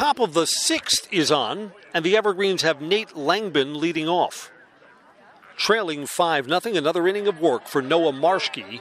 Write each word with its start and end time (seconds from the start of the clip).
Top 0.00 0.18
of 0.18 0.32
the 0.32 0.46
sixth 0.46 1.06
is 1.12 1.30
on, 1.30 1.72
and 1.92 2.02
the 2.02 2.16
Evergreens 2.16 2.62
have 2.62 2.80
Nate 2.80 3.10
Langbin 3.10 3.76
leading 3.76 4.08
off. 4.08 4.50
Trailing 5.58 6.06
5 6.06 6.46
0, 6.46 6.74
another 6.74 7.06
inning 7.06 7.28
of 7.28 7.38
work 7.38 7.66
for 7.66 7.82
Noah 7.82 8.14
Marshke, 8.14 8.80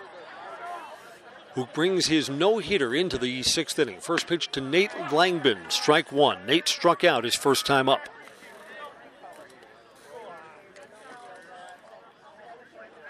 who 1.56 1.66
brings 1.74 2.08
his 2.08 2.30
no 2.30 2.60
hitter 2.60 2.96
into 2.96 3.18
the 3.18 3.44
sixth 3.44 3.78
inning. 3.78 4.00
First 4.00 4.28
pitch 4.28 4.50
to 4.54 4.62
Nate 4.62 4.92
Langbin, 4.92 5.70
strike 5.70 6.10
one. 6.10 6.46
Nate 6.46 6.70
struck 6.70 7.04
out 7.04 7.26
his 7.26 7.36
first 7.36 7.66
time 7.66 7.90
up. 7.90 8.08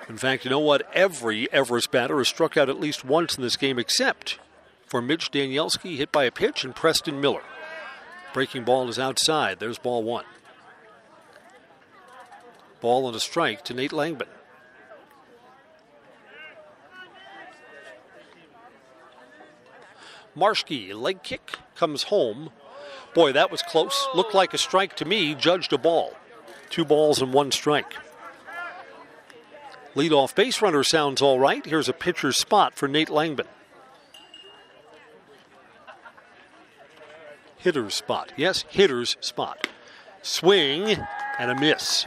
In 0.10 0.18
fact, 0.18 0.46
you 0.46 0.50
know 0.50 0.58
what? 0.58 0.92
Every 0.96 1.48
Everest 1.54 1.92
batter 1.92 2.18
has 2.18 2.28
struck 2.28 2.58
out 2.58 2.70
at 2.70 2.80
least 2.80 3.06
once 3.06 3.38
in 3.38 3.44
this 3.44 3.56
game, 3.56 3.78
except 3.78 4.40
for 4.88 5.00
Mitch 5.00 5.30
Danielski, 5.30 5.98
hit 5.98 6.12
by 6.12 6.24
a 6.24 6.32
pitch, 6.32 6.64
and 6.64 6.76
Preston 6.76 7.22
Miller. 7.22 7.44
Breaking 8.34 8.64
ball 8.64 8.88
is 8.90 9.00
outside. 9.00 9.60
There's 9.60 9.80
ball 9.80 10.04
one. 10.04 10.26
Ball 12.82 13.08
and 13.08 13.16
a 13.16 13.20
strike 13.20 13.64
to 13.66 13.74
Nate 13.74 13.92
Langbin. 13.92 14.28
Marshke, 20.36 20.94
leg 20.94 21.24
kick, 21.24 21.58
comes 21.76 22.04
home. 22.04 22.52
Boy, 23.14 23.34
that 23.34 23.52
was 23.52 23.62
close. 23.62 24.08
Looked 24.16 24.34
like 24.34 24.54
a 24.54 24.58
strike 24.58 24.96
to 24.98 25.06
me, 25.06 25.36
judged 25.36 25.74
a 25.74 25.78
ball. 25.78 26.14
Two 26.70 26.86
balls 26.86 27.22
and 27.22 27.34
one 27.34 27.52
strike. 27.52 27.94
Leadoff 29.96 30.36
base 30.36 30.62
runner 30.62 30.84
sounds 30.84 31.22
all 31.22 31.40
right. 31.40 31.66
Here's 31.66 31.90
a 31.90 31.94
pitcher's 31.94 32.38
spot 32.38 32.76
for 32.76 32.88
Nate 32.88 33.10
Langbin. 33.10 33.48
Hitter's 37.60 37.94
spot. 37.94 38.32
Yes, 38.38 38.66
hitter's 38.70 39.18
spot. 39.20 39.68
Swing 40.22 40.98
and 41.38 41.52
a 41.52 41.56
miss. 41.60 42.06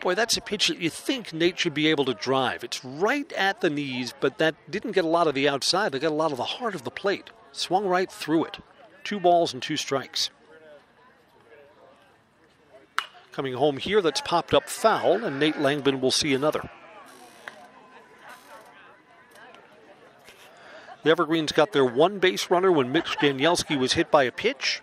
Boy, 0.00 0.14
that's 0.14 0.36
a 0.36 0.40
pitch 0.40 0.68
that 0.68 0.78
you 0.78 0.90
think 0.90 1.32
Nate 1.32 1.58
should 1.58 1.74
be 1.74 1.88
able 1.88 2.04
to 2.04 2.14
drive. 2.14 2.62
It's 2.62 2.84
right 2.84 3.32
at 3.32 3.60
the 3.60 3.70
knees, 3.70 4.14
but 4.20 4.38
that 4.38 4.54
didn't 4.70 4.92
get 4.92 5.04
a 5.04 5.08
lot 5.08 5.26
of 5.26 5.34
the 5.34 5.48
outside. 5.48 5.92
They 5.92 5.98
got 5.98 6.12
a 6.12 6.14
lot 6.14 6.32
of 6.32 6.36
the 6.36 6.44
heart 6.44 6.74
of 6.74 6.84
the 6.84 6.90
plate. 6.90 7.30
Swung 7.52 7.86
right 7.86 8.10
through 8.10 8.44
it. 8.44 8.58
Two 9.04 9.18
balls 9.20 9.52
and 9.52 9.62
two 9.62 9.76
strikes. 9.76 10.30
Coming 13.32 13.54
home 13.54 13.76
here, 13.76 14.02
that's 14.02 14.20
popped 14.20 14.52
up 14.52 14.68
foul, 14.68 15.24
and 15.24 15.38
Nate 15.38 15.56
Langbin 15.56 16.00
will 16.00 16.10
see 16.10 16.34
another. 16.34 16.68
The 21.08 21.12
Evergreens 21.12 21.52
got 21.52 21.72
their 21.72 21.86
one 21.86 22.18
base 22.18 22.50
runner 22.50 22.70
when 22.70 22.92
Mitch 22.92 23.16
Danielski 23.18 23.78
was 23.78 23.94
hit 23.94 24.10
by 24.10 24.24
a 24.24 24.30
pitch. 24.30 24.82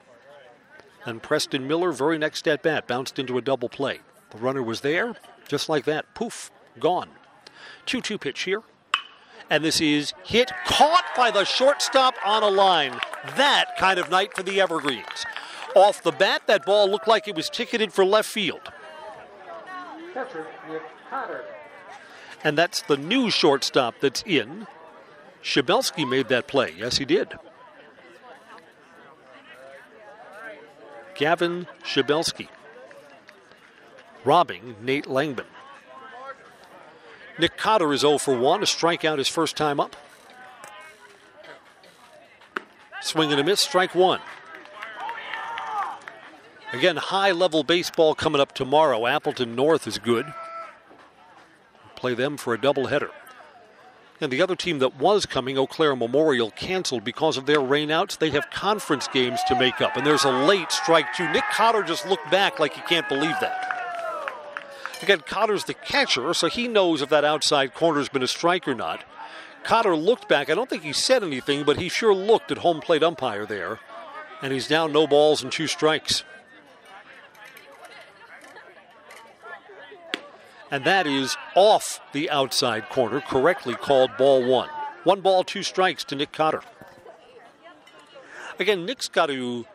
And 1.06 1.22
Preston 1.22 1.68
Miller, 1.68 1.92
very 1.92 2.18
next 2.18 2.48
at 2.48 2.64
bat, 2.64 2.88
bounced 2.88 3.20
into 3.20 3.38
a 3.38 3.44
double 3.44 3.70
play. 3.70 4.00
The 4.32 4.40
runner 4.40 4.64
was 4.64 4.82
there, 4.82 5.14
just 5.48 5.70
like 5.70 5.86
that. 5.86 6.16
Poof, 6.16 6.50
gone. 6.80 7.10
2 7.86 8.02
2 8.02 8.18
pitch 8.18 8.42
here. 8.42 8.64
And 9.52 9.64
this 9.64 9.80
is 9.80 10.14
hit, 10.24 10.52
caught 10.66 11.06
by 11.16 11.30
the 11.30 11.44
shortstop 11.44 12.16
on 12.26 12.42
a 12.42 12.50
line. 12.50 13.00
That 13.38 13.78
kind 13.78 14.00
of 14.00 14.10
night 14.10 14.36
for 14.36 14.42
the 14.42 14.60
Evergreens. 14.60 15.28
Off 15.76 16.02
the 16.02 16.12
bat, 16.12 16.48
that 16.48 16.66
ball 16.66 16.90
looked 16.90 17.08
like 17.08 17.28
it 17.28 17.36
was 17.36 17.52
ticketed 17.52 17.94
for 17.94 18.04
left 18.04 18.28
field. 18.28 18.72
Catcher, 20.12 20.48
Nick 20.72 20.82
Cotter. 21.08 21.44
And 22.44 22.58
that's 22.58 22.82
the 22.82 22.98
new 22.98 23.30
shortstop 23.30 24.00
that's 24.02 24.24
in. 24.24 24.66
Shabelsky 25.46 26.10
made 26.10 26.28
that 26.30 26.48
play. 26.48 26.74
Yes, 26.76 26.98
he 26.98 27.06
did. 27.06 27.36
Gavin 31.14 31.68
Shabelsky 31.84 32.50
robbing 34.26 34.76
Nate 34.82 35.06
Langbin. 35.06 35.46
Nick 37.38 37.58
Cotter 37.58 37.94
is 37.94 38.02
0 38.02 38.18
for 38.18 38.36
1, 38.36 38.64
a 38.64 38.66
strikeout 38.66 39.20
his 39.20 39.28
first 39.28 39.56
time 39.56 39.80
up. 39.80 39.96
Swing 43.02 43.32
and 43.32 43.40
a 43.40 43.44
miss, 43.44 43.62
strike 43.62 43.94
one. 43.94 44.22
Again, 46.74 46.98
high 46.98 47.32
level 47.32 47.64
baseball 47.64 48.16
coming 48.16 48.42
up 48.42 48.54
tomorrow. 48.54 49.06
Appleton 49.06 49.56
North 49.56 49.86
is 49.86 50.00
good. 50.00 50.26
Play 51.96 52.16
them 52.16 52.36
for 52.36 52.56
a 52.56 52.58
doubleheader. 52.58 53.12
And 54.22 54.32
the 54.32 54.42
other 54.42 54.56
team 54.56 54.80
that 54.80 54.98
was 54.98 55.26
coming, 55.26 55.58
Eau 55.58 55.68
Claire 55.68 55.96
Memorial, 55.96 56.52
canceled 56.52 57.04
because 57.04 57.36
of 57.36 57.46
their 57.46 57.60
rainouts. 57.60 58.18
They 58.18 58.30
have 58.30 58.50
conference 58.50 59.10
games 59.10 59.42
to 59.48 59.60
make 59.60 59.82
up, 59.82 59.98
and 59.98 60.06
there's 60.06 60.24
a 60.24 60.32
late 60.32 60.72
strike, 60.72 61.14
too. 61.14 61.30
Nick 61.32 61.44
Cotter 61.52 61.84
just 61.84 62.08
looked 62.08 62.32
back 62.32 62.58
like 62.58 62.74
he 62.74 62.82
can't 62.82 63.10
believe 63.10 63.36
that. 63.42 63.76
Again, 65.02 65.22
Cotter's 65.28 65.66
the 65.66 65.74
catcher, 65.74 66.34
so 66.34 66.48
he 66.48 66.68
knows 66.70 67.02
if 67.02 67.10
that 67.10 67.26
outside 67.26 67.74
corner's 67.74 68.08
been 68.08 68.24
a 68.24 68.28
strike 68.28 68.68
or 68.68 68.74
not. 68.74 69.04
Cotter 69.64 69.96
looked 69.96 70.30
back. 70.30 70.50
I 70.50 70.56
don't 70.56 70.70
think 70.70 70.84
he 70.84 70.94
said 70.94 71.24
anything, 71.24 71.64
but 71.64 71.78
he 71.78 71.90
sure 71.90 72.14
looked 72.14 72.52
at 72.52 72.60
home 72.60 72.80
plate 72.80 73.04
umpire 73.04 73.46
there. 73.46 73.80
And 74.42 74.54
he's 74.54 74.68
down 74.68 74.94
no 74.94 75.08
balls 75.08 75.44
and 75.44 75.52
two 75.52 75.68
strikes. 75.68 76.24
And 80.72 80.84
that 80.84 81.06
is 81.06 81.38
off 81.56 82.00
the 82.12 82.30
outside 82.30 82.90
corner, 82.90 83.22
correctly 83.22 83.76
called 83.76 84.12
ball 84.18 84.46
one. 84.46 84.70
One 85.04 85.22
ball, 85.22 85.44
two 85.44 85.64
strikes 85.64 86.04
to 86.06 86.16
Nick 86.16 86.32
Cotter. 86.32 86.62
Again, 88.60 88.86
Nick's 88.86 89.08
got 89.08 89.28
to 89.28 89.66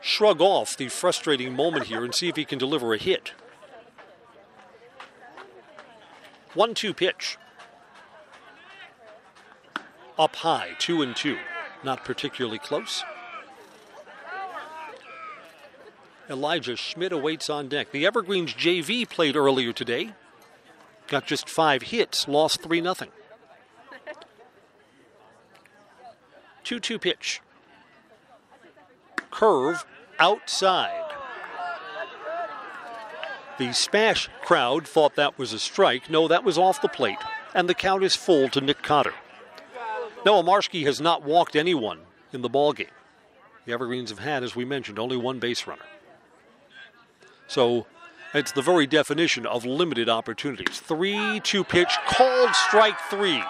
shrug 0.00 0.40
off 0.40 0.76
the 0.76 0.88
frustrating 0.88 1.56
moment 1.56 1.86
here 1.86 2.04
and 2.04 2.14
see 2.14 2.28
if 2.28 2.36
he 2.36 2.44
can 2.44 2.58
deliver 2.58 2.92
a 2.92 2.98
hit. 2.98 3.32
1 6.52 6.74
2 6.74 6.94
pitch. 6.94 7.38
Up 10.18 10.36
high, 10.36 10.70
2 10.78 11.02
and 11.02 11.16
2. 11.16 11.38
Not 11.82 12.04
particularly 12.04 12.58
close. 12.58 13.02
Elijah 16.30 16.76
Schmidt 16.76 17.12
awaits 17.12 17.50
on 17.50 17.68
deck. 17.68 17.90
The 17.90 18.06
Evergreens 18.06 18.54
JV 18.54 19.08
played 19.08 19.36
earlier 19.36 19.72
today. 19.72 20.12
Got 21.08 21.26
just 21.26 21.48
five 21.48 21.82
hits, 21.82 22.26
lost 22.28 22.62
3 22.62 22.80
0. 22.80 22.94
2 26.64 26.80
2 26.80 26.98
pitch. 26.98 27.40
Curve 29.30 29.84
outside. 30.18 31.00
The 33.58 33.72
Spash 33.72 34.28
crowd 34.42 34.86
thought 34.88 35.14
that 35.14 35.38
was 35.38 35.52
a 35.52 35.58
strike. 35.58 36.10
No, 36.10 36.26
that 36.26 36.42
was 36.42 36.58
off 36.58 36.82
the 36.82 36.88
plate. 36.88 37.18
And 37.54 37.68
the 37.68 37.74
count 37.74 38.02
is 38.02 38.16
full 38.16 38.48
to 38.48 38.60
Nick 38.60 38.82
Cotter. 38.82 39.14
Noah 40.24 40.42
Marshke 40.42 40.84
has 40.84 41.00
not 41.00 41.22
walked 41.22 41.54
anyone 41.54 42.00
in 42.32 42.42
the 42.42 42.48
ball 42.48 42.72
game. 42.72 42.88
The 43.64 43.72
Evergreens 43.72 44.10
have 44.10 44.18
had, 44.18 44.42
as 44.42 44.56
we 44.56 44.64
mentioned, 44.64 44.98
only 44.98 45.16
one 45.16 45.38
base 45.38 45.66
runner. 45.66 45.84
So 47.46 47.86
it's 48.34 48.52
the 48.52 48.62
very 48.62 48.86
definition 48.86 49.46
of 49.46 49.64
limited 49.64 50.08
opportunities. 50.08 50.80
3 50.80 51.40
2 51.40 51.64
pitch, 51.64 51.96
called 52.06 52.54
strike 52.54 52.98
three 53.08 53.42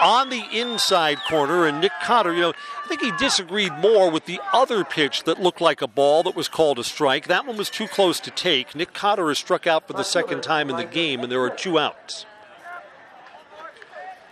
on 0.00 0.30
the 0.30 0.44
inside 0.52 1.18
corner. 1.28 1.66
And 1.66 1.80
Nick 1.80 1.92
Cotter, 2.02 2.32
you 2.32 2.40
know, 2.40 2.52
I 2.84 2.88
think 2.88 3.00
he 3.02 3.12
disagreed 3.18 3.72
more 3.74 4.10
with 4.10 4.24
the 4.24 4.40
other 4.52 4.84
pitch 4.84 5.24
that 5.24 5.40
looked 5.40 5.60
like 5.60 5.82
a 5.82 5.88
ball 5.88 6.22
that 6.22 6.36
was 6.36 6.48
called 6.48 6.78
a 6.78 6.84
strike. 6.84 7.26
That 7.26 7.46
one 7.46 7.56
was 7.56 7.70
too 7.70 7.86
close 7.86 8.20
to 8.20 8.30
take. 8.30 8.74
Nick 8.74 8.92
Cotter 8.92 9.28
has 9.28 9.38
struck 9.38 9.66
out 9.66 9.86
for 9.86 9.92
the 9.92 10.04
second 10.04 10.42
time 10.42 10.70
in 10.70 10.76
the 10.76 10.84
game, 10.84 11.20
and 11.20 11.30
there 11.30 11.42
are 11.42 11.50
two 11.50 11.78
outs. 11.78 12.26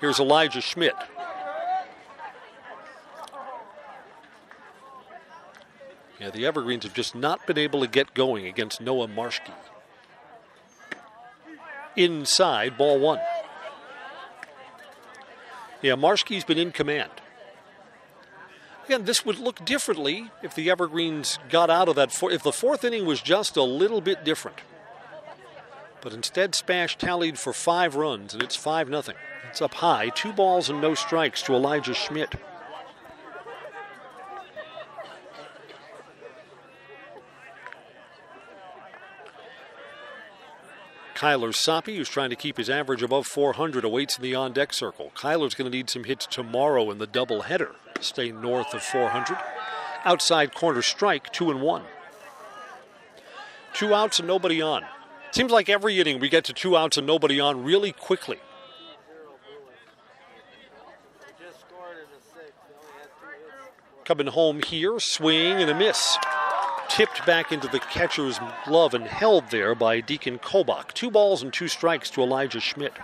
Here's 0.00 0.20
Elijah 0.20 0.60
Schmidt. 0.60 0.94
Yeah, 6.20 6.30
the 6.30 6.46
Evergreens 6.46 6.84
have 6.84 6.94
just 6.94 7.14
not 7.14 7.46
been 7.46 7.58
able 7.58 7.80
to 7.80 7.86
get 7.86 8.14
going 8.14 8.46
against 8.46 8.80
Noah 8.80 9.08
Marshke. 9.08 9.52
Inside, 11.94 12.78
ball 12.78 12.98
one. 12.98 13.20
Yeah, 15.82 15.94
Marshke's 15.94 16.44
been 16.44 16.58
in 16.58 16.72
command. 16.72 17.10
Again, 18.86 19.04
this 19.04 19.26
would 19.26 19.38
look 19.38 19.64
differently 19.64 20.30
if 20.42 20.54
the 20.54 20.70
Evergreens 20.70 21.38
got 21.50 21.70
out 21.70 21.88
of 21.88 21.96
that. 21.96 22.12
Four, 22.12 22.30
if 22.30 22.42
the 22.42 22.52
fourth 22.52 22.84
inning 22.84 23.04
was 23.04 23.20
just 23.20 23.56
a 23.56 23.62
little 23.62 24.00
bit 24.00 24.24
different. 24.24 24.58
But 26.00 26.14
instead, 26.14 26.54
Spash 26.54 26.96
tallied 26.96 27.38
for 27.38 27.52
five 27.52 27.96
runs, 27.96 28.32
and 28.32 28.42
it's 28.42 28.54
5 28.54 28.88
0. 28.88 29.02
It's 29.50 29.60
up 29.60 29.74
high, 29.74 30.10
two 30.10 30.32
balls 30.32 30.70
and 30.70 30.80
no 30.80 30.94
strikes 30.94 31.42
to 31.42 31.54
Elijah 31.54 31.94
Schmidt. 31.94 32.34
Kyler 41.16 41.54
Soppe, 41.54 41.96
who's 41.96 42.10
trying 42.10 42.30
to 42.30 42.36
keep 42.36 42.58
his 42.58 42.68
average 42.68 43.02
above 43.02 43.26
400, 43.26 43.84
awaits 43.84 44.18
in 44.18 44.22
the 44.22 44.34
on 44.34 44.52
deck 44.52 44.74
circle. 44.74 45.12
Kyler's 45.16 45.54
going 45.54 45.70
to 45.70 45.76
need 45.76 45.88
some 45.88 46.04
hits 46.04 46.26
tomorrow 46.26 46.90
in 46.90 46.98
the 46.98 47.06
doubleheader 47.06 47.74
stay 48.00 48.30
north 48.30 48.74
of 48.74 48.82
400. 48.82 49.38
outside 50.04 50.54
corner 50.54 50.82
strike, 50.82 51.32
two 51.32 51.50
and 51.50 51.60
one. 51.60 51.82
Two 53.72 53.94
outs 53.94 54.18
and 54.18 54.28
nobody 54.28 54.62
on. 54.62 54.84
Seems 55.32 55.50
like 55.50 55.68
every 55.68 55.98
inning 55.98 56.20
we 56.20 56.28
get 56.28 56.44
to 56.44 56.52
two 56.52 56.76
outs 56.76 56.96
and 56.96 57.06
nobody 57.06 57.40
on 57.40 57.64
really 57.64 57.92
quickly. 57.92 58.38
Coming 64.04 64.28
home 64.28 64.62
here, 64.62 65.00
swing 65.00 65.60
and 65.60 65.70
a 65.70 65.74
miss. 65.74 66.16
Tipped 66.96 67.26
back 67.26 67.52
into 67.52 67.68
the 67.68 67.78
catcher's 67.78 68.40
glove 68.64 68.94
and 68.94 69.04
held 69.06 69.50
there 69.50 69.74
by 69.74 70.00
Deacon 70.00 70.38
Kolbach. 70.38 70.94
Two 70.94 71.10
balls 71.10 71.42
and 71.42 71.52
two 71.52 71.68
strikes 71.68 72.08
to 72.08 72.22
Elijah 72.22 72.58
Schmidt. 72.58 72.94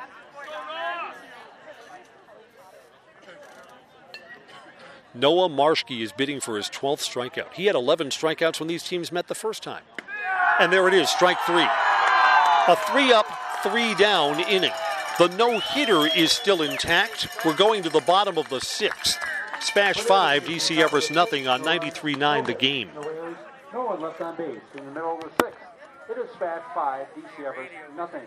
Noah 5.12 5.50
Marshke 5.50 6.00
is 6.00 6.10
bidding 6.10 6.40
for 6.40 6.56
his 6.56 6.70
12th 6.70 7.06
strikeout. 7.06 7.52
He 7.52 7.66
had 7.66 7.74
11 7.74 8.08
strikeouts 8.08 8.60
when 8.60 8.66
these 8.66 8.82
teams 8.82 9.12
met 9.12 9.28
the 9.28 9.34
first 9.34 9.62
time. 9.62 9.82
And 10.58 10.72
there 10.72 10.88
it 10.88 10.94
is, 10.94 11.10
strike 11.10 11.38
three. 11.40 11.68
A 12.68 12.76
three 12.90 13.12
up, 13.12 13.26
three 13.62 13.94
down 13.96 14.40
inning. 14.48 14.72
The 15.18 15.28
no 15.36 15.58
hitter 15.58 16.06
is 16.16 16.32
still 16.32 16.62
intact. 16.62 17.28
We're 17.44 17.54
going 17.54 17.82
to 17.82 17.90
the 17.90 18.00
bottom 18.00 18.38
of 18.38 18.48
the 18.48 18.62
sixth. 18.62 19.18
Spash 19.60 19.98
five, 19.98 20.44
DC 20.44 20.78
Everest 20.78 21.10
nothing 21.10 21.46
on 21.46 21.60
93 21.60 22.14
9 22.14 22.44
the 22.44 22.54
game. 22.54 22.88
No 23.72 23.86
one 23.86 24.00
left 24.00 24.20
on 24.20 24.36
base 24.36 24.60
in 24.76 24.84
the 24.84 24.92
middle 24.92 25.14
of 25.14 25.22
the 25.22 25.30
sixth. 25.44 25.60
It 26.10 26.18
is 26.18 26.30
Spash 26.34 26.62
five, 26.74 27.06
DC 27.16 27.46
Everest 27.46 27.72
nothing. 27.96 28.26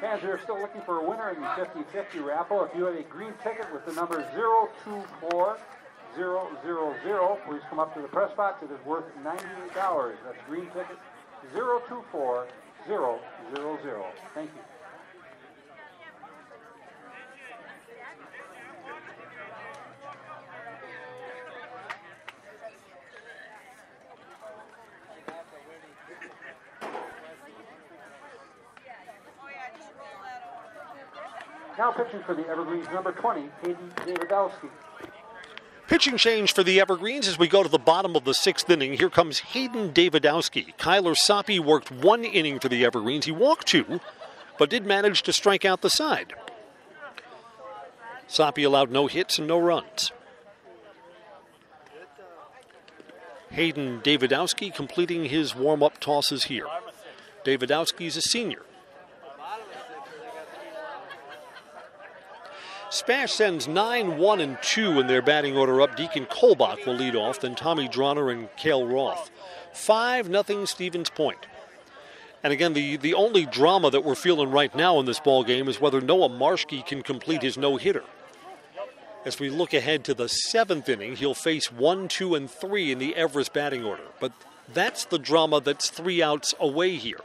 Fans, 0.00 0.22
are 0.24 0.38
still 0.42 0.60
looking 0.60 0.82
for 0.82 1.00
a 1.00 1.08
winner 1.08 1.30
in 1.30 1.40
the 1.40 1.46
50-50 1.46 2.24
raffle. 2.24 2.64
If 2.64 2.76
you 2.76 2.84
have 2.84 2.94
a 2.94 3.02
green 3.02 3.32
ticket 3.42 3.72
with 3.72 3.86
the 3.86 3.92
number 3.92 4.22
024 4.34 5.58
000. 6.16 7.38
Please 7.46 7.62
come 7.68 7.78
up 7.78 7.94
to 7.94 8.02
the 8.02 8.08
press 8.08 8.32
box. 8.36 8.62
It 8.62 8.70
is 8.70 8.84
worth 8.86 9.04
$98. 9.24 10.14
That's 10.24 10.38
green 10.48 10.66
ticket 10.66 10.98
024 11.54 12.46
000. 12.86 13.18
Thank 14.34 14.50
you. 14.54 14.73
Pitching 31.96 32.22
for 32.24 32.34
the 32.34 32.46
Evergreens, 32.48 32.86
number 32.92 33.12
20, 33.12 33.48
Hayden 33.62 33.92
Davidowski. 33.96 34.70
Pitching 35.86 36.16
change 36.16 36.54
for 36.54 36.62
the 36.62 36.80
Evergreens 36.80 37.28
as 37.28 37.38
we 37.38 37.46
go 37.46 37.62
to 37.62 37.68
the 37.68 37.78
bottom 37.78 38.16
of 38.16 38.24
the 38.24 38.32
sixth 38.32 38.68
inning. 38.70 38.94
Here 38.94 39.10
comes 39.10 39.40
Hayden 39.40 39.92
Davidowski. 39.92 40.74
Kyler 40.76 41.14
Soppe 41.14 41.60
worked 41.60 41.90
one 41.90 42.24
inning 42.24 42.58
for 42.58 42.68
the 42.68 42.84
Evergreens. 42.84 43.26
He 43.26 43.32
walked 43.32 43.66
two, 43.66 44.00
but 44.58 44.70
did 44.70 44.86
manage 44.86 45.22
to 45.24 45.32
strike 45.32 45.64
out 45.64 45.82
the 45.82 45.90
side. 45.90 46.32
Soppe 48.28 48.64
allowed 48.64 48.90
no 48.90 49.06
hits 49.06 49.38
and 49.38 49.46
no 49.46 49.58
runs. 49.58 50.10
Hayden 53.50 54.00
Davidowski 54.00 54.74
completing 54.74 55.26
his 55.26 55.54
warm 55.54 55.82
up 55.82 56.00
tosses 56.00 56.44
here. 56.44 56.66
Davidowski's 57.44 58.16
a 58.16 58.22
senior. 58.22 58.62
Spash 62.94 63.32
sends 63.32 63.66
9 63.66 64.18
1 64.18 64.40
and 64.40 64.56
2 64.62 65.00
in 65.00 65.08
their 65.08 65.20
batting 65.20 65.56
order 65.56 65.82
up. 65.82 65.96
Deacon 65.96 66.26
Kolbach 66.26 66.86
will 66.86 66.94
lead 66.94 67.16
off, 67.16 67.40
then 67.40 67.56
Tommy 67.56 67.88
Droner 67.88 68.32
and 68.32 68.48
Kale 68.56 68.86
Roth. 68.86 69.32
5 69.72 70.26
0 70.46 70.64
Stevens 70.64 71.10
Point. 71.10 71.48
And 72.44 72.52
again, 72.52 72.72
the, 72.72 72.96
the 72.96 73.14
only 73.14 73.46
drama 73.46 73.90
that 73.90 74.04
we're 74.04 74.14
feeling 74.14 74.52
right 74.52 74.72
now 74.76 75.00
in 75.00 75.06
this 75.06 75.18
ball 75.18 75.42
game 75.42 75.66
is 75.66 75.80
whether 75.80 76.00
Noah 76.00 76.28
Marshke 76.28 76.86
can 76.86 77.02
complete 77.02 77.42
his 77.42 77.58
no 77.58 77.78
hitter. 77.78 78.04
As 79.24 79.40
we 79.40 79.50
look 79.50 79.74
ahead 79.74 80.04
to 80.04 80.14
the 80.14 80.28
seventh 80.28 80.88
inning, 80.88 81.16
he'll 81.16 81.34
face 81.34 81.72
one, 81.72 82.06
two, 82.06 82.36
and 82.36 82.48
three 82.48 82.92
in 82.92 82.98
the 82.98 83.16
Everest 83.16 83.52
batting 83.52 83.82
order. 83.82 84.04
But 84.20 84.30
that's 84.72 85.04
the 85.04 85.18
drama 85.18 85.60
that's 85.60 85.90
three 85.90 86.22
outs 86.22 86.54
away 86.60 86.94
here. 86.94 87.22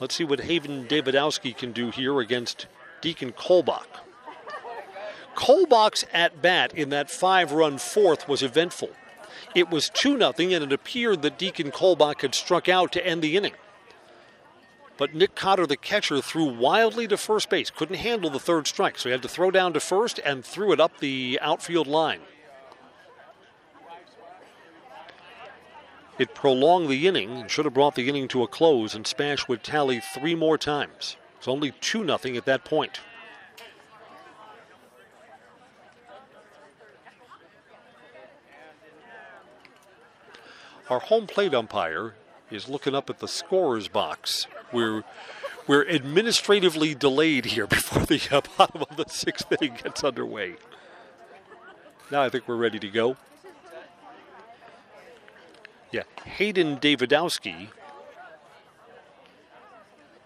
Let's 0.00 0.14
see 0.14 0.24
what 0.24 0.40
Hayden 0.40 0.86
Davidowski 0.86 1.54
can 1.54 1.72
do 1.72 1.90
here 1.90 2.18
against 2.20 2.66
Deacon 3.02 3.32
Kolbach. 3.32 4.05
Kolbach's 5.36 6.04
at 6.12 6.42
bat 6.42 6.74
in 6.74 6.88
that 6.88 7.10
five 7.10 7.52
run 7.52 7.78
fourth 7.78 8.26
was 8.28 8.42
eventful. 8.42 8.90
It 9.54 9.70
was 9.70 9.90
2 9.90 10.18
0, 10.18 10.32
and 10.38 10.64
it 10.64 10.72
appeared 10.72 11.22
that 11.22 11.38
Deacon 11.38 11.70
Kolbach 11.70 12.22
had 12.22 12.34
struck 12.34 12.68
out 12.68 12.90
to 12.92 13.06
end 13.06 13.22
the 13.22 13.36
inning. 13.36 13.54
But 14.96 15.14
Nick 15.14 15.34
Cotter, 15.34 15.66
the 15.66 15.76
catcher, 15.76 16.22
threw 16.22 16.44
wildly 16.44 17.06
to 17.08 17.18
first 17.18 17.50
base. 17.50 17.70
Couldn't 17.70 17.96
handle 17.96 18.30
the 18.30 18.40
third 18.40 18.66
strike, 18.66 18.98
so 18.98 19.08
he 19.08 19.12
had 19.12 19.22
to 19.22 19.28
throw 19.28 19.50
down 19.50 19.74
to 19.74 19.80
first 19.80 20.18
and 20.24 20.44
threw 20.44 20.72
it 20.72 20.80
up 20.80 20.98
the 20.98 21.38
outfield 21.42 21.86
line. 21.86 22.20
It 26.18 26.34
prolonged 26.34 26.88
the 26.88 27.06
inning 27.06 27.30
and 27.32 27.50
should 27.50 27.66
have 27.66 27.74
brought 27.74 27.94
the 27.94 28.08
inning 28.08 28.26
to 28.28 28.42
a 28.42 28.48
close, 28.48 28.94
and 28.94 29.06
Spash 29.06 29.48
would 29.48 29.62
tally 29.62 30.00
three 30.00 30.34
more 30.34 30.56
times. 30.56 31.18
It's 31.36 31.46
only 31.46 31.72
2 31.72 32.06
0 32.06 32.36
at 32.36 32.46
that 32.46 32.64
point. 32.64 33.00
Our 40.88 41.00
home 41.00 41.26
plate 41.26 41.52
umpire 41.52 42.14
is 42.50 42.68
looking 42.68 42.94
up 42.94 43.10
at 43.10 43.18
the 43.18 43.26
scorer's 43.26 43.88
box. 43.88 44.46
We're 44.72 45.02
we're 45.66 45.88
administratively 45.88 46.94
delayed 46.94 47.46
here 47.46 47.66
before 47.78 48.06
the 48.06 48.22
uh, 48.30 48.40
bottom 48.56 48.84
of 48.88 48.96
the 48.96 49.06
sixth 49.08 49.50
inning 49.50 49.78
gets 49.82 50.04
underway. 50.04 50.54
Now 52.10 52.22
I 52.22 52.28
think 52.28 52.46
we're 52.46 52.56
ready 52.56 52.78
to 52.78 52.88
go. 52.88 53.16
Yeah, 55.90 56.02
Hayden 56.24 56.78
Davidowski 56.78 57.68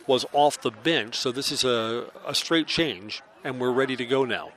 was 0.07 0.27
off 0.33 0.61
the 0.61 0.71
bench, 0.71 1.17
so 1.17 1.31
this 1.31 1.53
is 1.53 1.65
a, 1.65 2.07
a 2.27 2.35
straight 2.35 2.67
change, 2.67 3.23
and 3.45 3.61
we're 3.61 3.71
ready 3.71 3.97
to 3.97 4.05
go 4.05 4.25
now. 4.25 4.51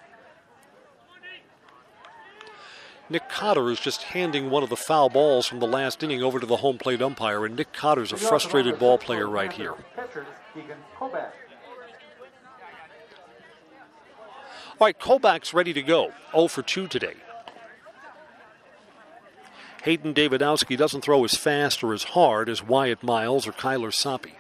Nick 3.14 3.30
Cotter 3.30 3.70
is 3.70 3.80
just 3.80 4.02
handing 4.02 4.50
one 4.50 4.64
of 4.64 4.70
the 4.70 4.76
foul 4.76 5.08
balls 5.08 5.46
from 5.46 5.60
the 5.60 5.68
last 5.68 6.02
inning 6.02 6.24
over 6.24 6.40
to 6.40 6.48
the 6.48 6.58
home 6.58 6.80
plate 6.80 7.00
umpire, 7.00 7.46
and 7.46 7.56
Nick 7.56 7.72
Cotter's 7.72 8.12
a 8.12 8.18
frustrated 8.18 8.80
ball 8.80 8.98
player 8.98 9.30
right 9.30 9.54
here. 9.54 9.76
All 11.00 11.12
right, 14.82 14.98
Kolbach's 14.98 15.54
ready 15.54 15.74
to 15.74 15.84
go. 15.84 16.12
0 16.32 16.48
for 16.48 16.64
2 16.64 16.88
today. 16.88 17.14
Hayden 19.84 20.16
Davidowski 20.16 20.76
doesn't 20.76 21.02
throw 21.02 21.24
as 21.24 21.36
fast 21.36 21.84
or 21.84 21.94
as 21.94 22.04
hard 22.06 22.50
as 22.50 22.64
Wyatt 22.64 23.04
Miles 23.04 23.46
or 23.46 23.52
Kyler 23.52 23.94
Soppe. 23.94 24.32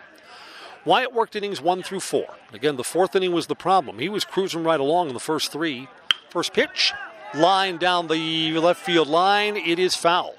Wyatt 0.83 1.13
worked 1.13 1.36
innings 1.36 1.62
one 1.62 1.83
through 1.83 2.00
four. 2.00 2.38
Again, 2.51 2.77
the 2.77 2.83
fourth 2.83 3.15
inning 3.15 3.33
was 3.33 3.45
the 3.45 3.53
problem. 3.53 4.00
He 4.00 4.09
was 4.09 4.25
cruising 4.25 4.63
right 4.63 4.79
along 4.79 5.09
in 5.09 5.13
the 5.13 5.19
first 5.19 5.51
three. 5.51 5.89
First 6.31 6.53
pitch, 6.53 6.91
line 7.33 7.77
down 7.77 8.07
the 8.07 8.57
left 8.59 8.81
field 8.81 9.07
line. 9.07 9.57
It 9.57 9.79
is 9.79 9.95
foul. 9.95 10.35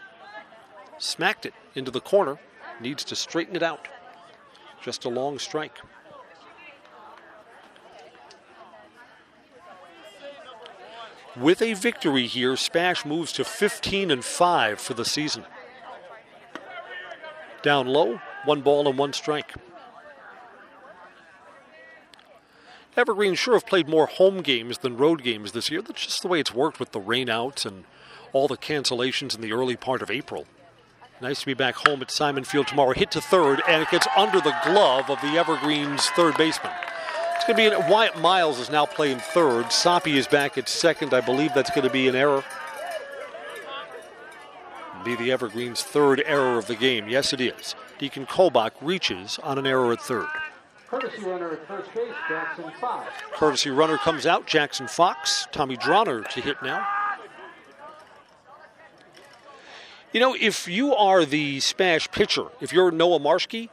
Smacked 0.99 1.47
it 1.47 1.55
into 1.75 1.91
the 1.91 2.01
corner. 2.01 2.39
Needs 2.81 3.05
to 3.05 3.17
straighten 3.17 3.57
it 3.57 3.63
out. 3.63 3.89
Just 4.83 5.05
a 5.05 5.09
long 5.09 5.39
strike. 5.39 5.79
With 11.37 11.63
a 11.63 11.75
victory 11.75 12.29
here, 12.29 12.57
Spash 12.57 13.05
moves 13.05 13.33
to 13.33 13.45
15 13.45 14.13
and 14.13 14.25
5 14.25 14.81
for 14.81 14.95
the 14.95 15.05
season. 15.05 15.45
Down 17.63 17.89
low, 17.89 18.21
one 18.45 18.61
ball 18.61 18.87
and 18.87 18.97
one 18.97 19.13
strike. 19.13 19.53
Evergreen 22.97 23.35
sure 23.35 23.55
have 23.55 23.67
played 23.67 23.89
more 23.89 24.07
home 24.07 24.41
games 24.41 24.79
than 24.79 24.97
road 24.97 25.23
games 25.23 25.53
this 25.53 25.71
year. 25.71 25.83
That's 25.83 26.05
just 26.05 26.23
the 26.23 26.29
way 26.29 26.39
it's 26.39 26.55
worked 26.55 26.79
with 26.79 26.93
the 26.93 27.01
rainouts 27.01 27.67
and 27.67 27.85
all 28.33 28.47
the 28.47 28.57
cancellations 28.57 29.35
in 29.35 29.41
the 29.41 29.53
early 29.53 29.77
part 29.77 30.01
of 30.01 30.11
April. 30.11 30.47
Nice 31.21 31.41
to 31.41 31.47
be 31.47 31.55
back 31.55 31.75
home 31.77 32.03
at 32.03 32.11
Simon 32.11 32.45
Field 32.45 32.69
tomorrow. 32.69 32.93
Hit 32.93 33.11
to 33.13 33.21
third, 33.21 33.63
and 33.69 33.83
it 33.83 33.91
gets 33.91 34.07
under 34.17 34.41
the 34.41 34.55
glove 34.65 35.11
of 35.11 35.21
the 35.21 35.39
Evergreens 35.39 36.07
third 36.11 36.37
baseman. 36.37 36.73
It's 37.37 37.45
going 37.47 37.71
to 37.71 37.77
be 37.77 37.91
Wyatt 37.91 38.19
Miles 38.21 38.59
is 38.59 38.71
now 38.71 38.87
playing 38.87 39.19
third. 39.19 39.67
Soppe 39.67 40.15
is 40.15 40.27
back 40.27 40.57
at 40.57 40.69
second. 40.69 41.13
I 41.13 41.21
believe 41.21 41.53
that's 41.55 41.71
going 41.71 41.87
to 41.87 41.93
be 41.93 42.09
an 42.09 42.15
error. 42.15 42.45
Be 45.05 45.17
the 45.17 45.31
Evergreens' 45.31 45.83
third 45.83 46.23
error 46.25 46.59
of 46.59 46.67
the 46.67 46.77
game. 46.77 47.09
Yes, 47.09 47.33
it 47.33 47.41
is. 47.41 47.75
Deacon 47.99 48.25
Kolbach 48.25 48.73
reaches 48.81 49.39
on 49.43 49.59
an 49.59 49.67
error 49.67 49.93
at 49.93 50.01
third. 50.01 50.29
Courtesy 51.01 51.25
runner 51.25 51.51
at 51.51 51.67
first 51.67 51.93
base, 51.93 52.15
Jackson 52.29 52.71
Fox. 52.81 53.13
Courtesy 53.33 53.71
runner 53.71 53.99
comes 53.99 54.27
out, 54.27 54.47
Jackson 54.47 54.87
Fox. 54.87 55.49
Tommy 55.51 55.77
Droner 55.77 56.29
to 56.29 56.41
hit 56.41 56.57
now. 56.63 56.87
You 60.13 60.21
know, 60.21 60.37
if 60.39 60.69
you 60.69 60.95
are 60.95 61.25
the 61.25 61.59
Spash 61.59 62.09
pitcher, 62.13 62.45
if 62.61 62.73
you're 62.73 62.93
Noah 62.93 63.19
Marshke, 63.19 63.71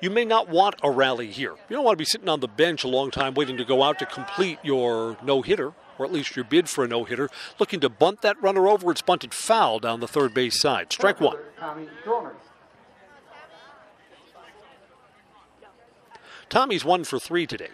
you 0.00 0.08
may 0.08 0.24
not 0.24 0.48
want 0.48 0.76
a 0.82 0.90
rally 0.90 1.26
here. 1.26 1.52
You 1.68 1.76
don't 1.76 1.84
want 1.84 1.94
to 1.94 1.98
be 1.98 2.06
sitting 2.06 2.30
on 2.30 2.40
the 2.40 2.48
bench 2.48 2.84
a 2.84 2.88
long 2.88 3.10
time 3.10 3.34
waiting 3.34 3.58
to 3.58 3.64
go 3.66 3.82
out 3.82 3.98
to 3.98 4.06
complete 4.06 4.58
your 4.62 5.18
no 5.22 5.42
hitter, 5.42 5.74
or 5.98 6.06
at 6.06 6.12
least 6.12 6.34
your 6.34 6.46
bid 6.46 6.70
for 6.70 6.84
a 6.84 6.88
no 6.88 7.04
hitter. 7.04 7.28
Looking 7.58 7.80
to 7.80 7.90
bunt 7.90 8.22
that 8.22 8.42
runner 8.42 8.66
over, 8.66 8.90
it's 8.90 9.02
bunted 9.02 9.34
foul 9.34 9.78
down 9.78 10.00
the 10.00 10.08
third 10.08 10.32
base 10.32 10.58
side. 10.58 10.90
Strike 10.90 11.20
one. 11.20 11.36
Tommy 11.58 11.86
Droner. 12.02 12.32
Tommy's 16.52 16.84
one 16.84 17.02
for 17.02 17.18
three 17.18 17.46
today. 17.46 17.70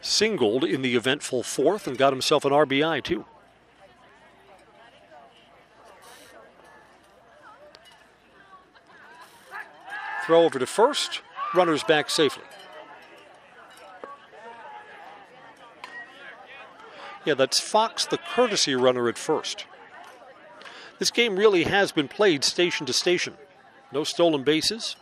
Singled 0.00 0.64
in 0.64 0.82
the 0.82 0.96
eventful 0.96 1.44
fourth 1.44 1.86
and 1.86 1.96
got 1.96 2.12
himself 2.12 2.44
an 2.44 2.50
RBI, 2.50 3.04
too. 3.04 3.24
Throw 10.26 10.42
over 10.42 10.58
to 10.58 10.66
first, 10.66 11.22
runners 11.54 11.84
back 11.84 12.10
safely. 12.10 12.42
Yeah, 17.24 17.34
that's 17.34 17.60
Fox, 17.60 18.06
the 18.06 18.18
courtesy 18.18 18.74
runner 18.74 19.08
at 19.08 19.18
first. 19.18 19.66
This 20.98 21.12
game 21.12 21.36
really 21.36 21.62
has 21.62 21.92
been 21.92 22.08
played 22.08 22.42
station 22.42 22.86
to 22.86 22.92
station. 22.92 23.36
No 23.94 24.02
stolen 24.02 24.42
bases. 24.42 24.96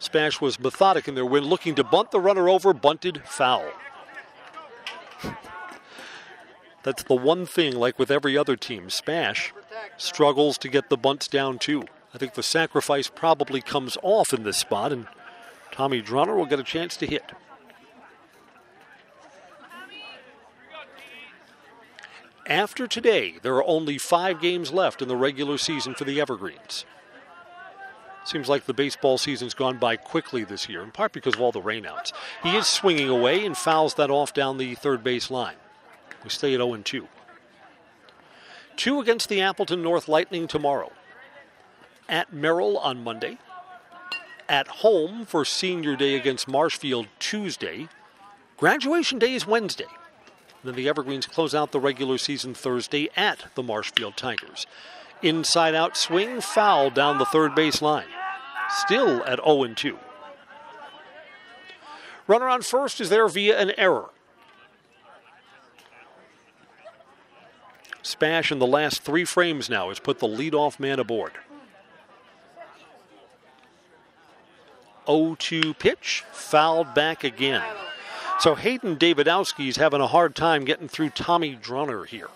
Spash 0.00 0.40
was 0.40 0.58
methodic 0.58 1.06
in 1.06 1.14
their 1.14 1.24
win, 1.24 1.44
looking 1.44 1.76
to 1.76 1.84
bunt 1.84 2.10
the 2.10 2.18
runner 2.18 2.48
over, 2.48 2.74
bunted 2.74 3.22
foul. 3.24 3.70
That's 6.82 7.04
the 7.04 7.14
one 7.14 7.46
thing, 7.46 7.76
like 7.76 7.96
with 7.96 8.10
every 8.10 8.36
other 8.36 8.56
team, 8.56 8.90
Spash 8.90 9.52
struggles 9.96 10.58
to 10.58 10.68
get 10.68 10.88
the 10.88 10.96
bunts 10.96 11.28
down 11.28 11.60
too. 11.60 11.84
I 12.12 12.18
think 12.18 12.34
the 12.34 12.42
sacrifice 12.42 13.08
probably 13.08 13.60
comes 13.60 13.96
off 14.02 14.34
in 14.34 14.42
this 14.42 14.56
spot, 14.56 14.90
and 14.90 15.06
Tommy 15.70 16.02
Droner 16.02 16.36
will 16.36 16.46
get 16.46 16.58
a 16.58 16.64
chance 16.64 16.96
to 16.96 17.06
hit. 17.06 17.30
After 22.46 22.88
today, 22.88 23.36
there 23.42 23.54
are 23.54 23.64
only 23.64 23.96
five 23.96 24.40
games 24.40 24.72
left 24.72 25.00
in 25.00 25.06
the 25.06 25.16
regular 25.16 25.56
season 25.56 25.94
for 25.94 26.02
the 26.02 26.20
Evergreens. 26.20 26.84
Seems 28.30 28.48
like 28.48 28.66
the 28.66 28.72
baseball 28.72 29.18
season's 29.18 29.54
gone 29.54 29.78
by 29.78 29.96
quickly 29.96 30.44
this 30.44 30.68
year, 30.68 30.84
in 30.84 30.92
part 30.92 31.10
because 31.10 31.34
of 31.34 31.40
all 31.40 31.50
the 31.50 31.60
rainouts. 31.60 32.12
He 32.44 32.54
is 32.54 32.68
swinging 32.68 33.08
away 33.08 33.44
and 33.44 33.56
fouls 33.56 33.94
that 33.94 34.08
off 34.08 34.32
down 34.32 34.56
the 34.56 34.76
third 34.76 35.02
base 35.02 35.32
line. 35.32 35.56
We 36.22 36.30
stay 36.30 36.54
at 36.54 36.58
0 36.58 36.76
2. 36.76 37.08
Two 38.76 39.00
against 39.00 39.28
the 39.28 39.40
Appleton 39.40 39.82
North 39.82 40.06
Lightning 40.06 40.46
tomorrow. 40.46 40.92
At 42.08 42.32
Merrill 42.32 42.78
on 42.78 43.02
Monday. 43.02 43.38
At 44.48 44.68
home 44.68 45.26
for 45.26 45.44
senior 45.44 45.96
day 45.96 46.14
against 46.14 46.46
Marshfield 46.46 47.08
Tuesday. 47.18 47.88
Graduation 48.56 49.18
day 49.18 49.34
is 49.34 49.44
Wednesday. 49.44 49.90
Then 50.62 50.76
the 50.76 50.88
Evergreens 50.88 51.26
close 51.26 51.52
out 51.52 51.72
the 51.72 51.80
regular 51.80 52.16
season 52.16 52.54
Thursday 52.54 53.10
at 53.16 53.46
the 53.56 53.62
Marshfield 53.64 54.16
Tigers. 54.16 54.68
Inside 55.20 55.74
out 55.74 55.96
swing, 55.96 56.40
foul 56.40 56.90
down 56.90 57.18
the 57.18 57.24
third 57.24 57.56
base 57.56 57.82
line. 57.82 58.06
Still 58.78 59.24
at 59.24 59.40
0 59.44 59.74
2. 59.74 59.98
Runner 62.26 62.48
on 62.48 62.62
first 62.62 63.00
is 63.00 63.08
there 63.08 63.28
via 63.28 63.58
an 63.58 63.72
error. 63.76 64.10
Spash 68.02 68.50
in 68.50 68.58
the 68.58 68.66
last 68.66 69.02
three 69.02 69.24
frames 69.24 69.68
now 69.68 69.88
has 69.88 69.98
put 69.98 70.20
the 70.20 70.26
leadoff 70.26 70.78
man 70.80 70.98
aboard. 70.98 71.32
0 75.06 75.36
2 75.38 75.74
pitch, 75.74 76.24
fouled 76.32 76.94
back 76.94 77.24
again. 77.24 77.62
So 78.38 78.54
Hayden 78.54 78.96
Davidowski 78.96 79.68
is 79.68 79.76
having 79.76 80.00
a 80.00 80.06
hard 80.06 80.34
time 80.34 80.64
getting 80.64 80.88
through 80.88 81.10
Tommy 81.10 81.56
Droner 81.56 82.06
here. 82.06 82.28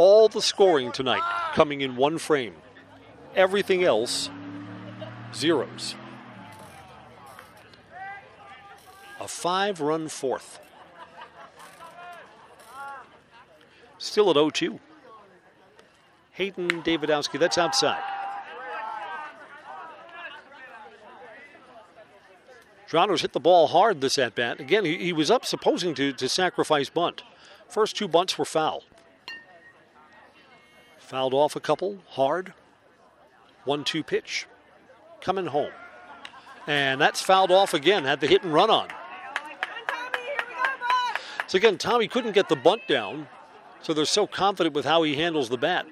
All 0.00 0.28
the 0.28 0.40
scoring 0.40 0.92
tonight 0.92 1.24
coming 1.54 1.80
in 1.80 1.96
one 1.96 2.18
frame. 2.18 2.54
Everything 3.34 3.82
else, 3.82 4.30
zeros. 5.34 5.96
A 9.18 9.26
five 9.26 9.80
run 9.80 10.06
fourth. 10.06 10.60
Still 13.98 14.30
at 14.30 14.34
0 14.34 14.50
2. 14.50 14.78
Hayden 16.30 16.68
Davidowski, 16.84 17.36
that's 17.40 17.58
outside. 17.58 18.04
Droner's 22.88 23.22
hit 23.22 23.32
the 23.32 23.40
ball 23.40 23.66
hard 23.66 24.00
this 24.00 24.16
at 24.16 24.36
bat. 24.36 24.60
Again, 24.60 24.84
he, 24.84 24.96
he 24.98 25.12
was 25.12 25.28
up 25.28 25.44
supposing 25.44 25.92
to, 25.96 26.12
to 26.12 26.28
sacrifice 26.28 26.88
bunt. 26.88 27.24
First 27.68 27.96
two 27.96 28.06
bunts 28.06 28.38
were 28.38 28.44
foul. 28.44 28.84
Fouled 31.08 31.32
off 31.32 31.56
a 31.56 31.60
couple, 31.60 31.96
hard. 32.08 32.52
One 33.64 33.82
two 33.82 34.02
pitch. 34.02 34.46
Coming 35.22 35.46
home. 35.46 35.70
And 36.66 37.00
that's 37.00 37.22
fouled 37.22 37.50
off 37.50 37.72
again, 37.72 38.04
had 38.04 38.20
the 38.20 38.26
hit 38.26 38.42
and 38.42 38.52
run 38.52 38.68
on. 38.68 38.88
So 41.46 41.56
again, 41.56 41.78
Tommy 41.78 42.08
couldn't 42.08 42.32
get 42.32 42.50
the 42.50 42.56
bunt 42.56 42.86
down, 42.86 43.26
so 43.80 43.94
they're 43.94 44.04
so 44.04 44.26
confident 44.26 44.74
with 44.74 44.84
how 44.84 45.02
he 45.02 45.14
handles 45.14 45.48
the 45.48 45.56
bat. 45.56 45.86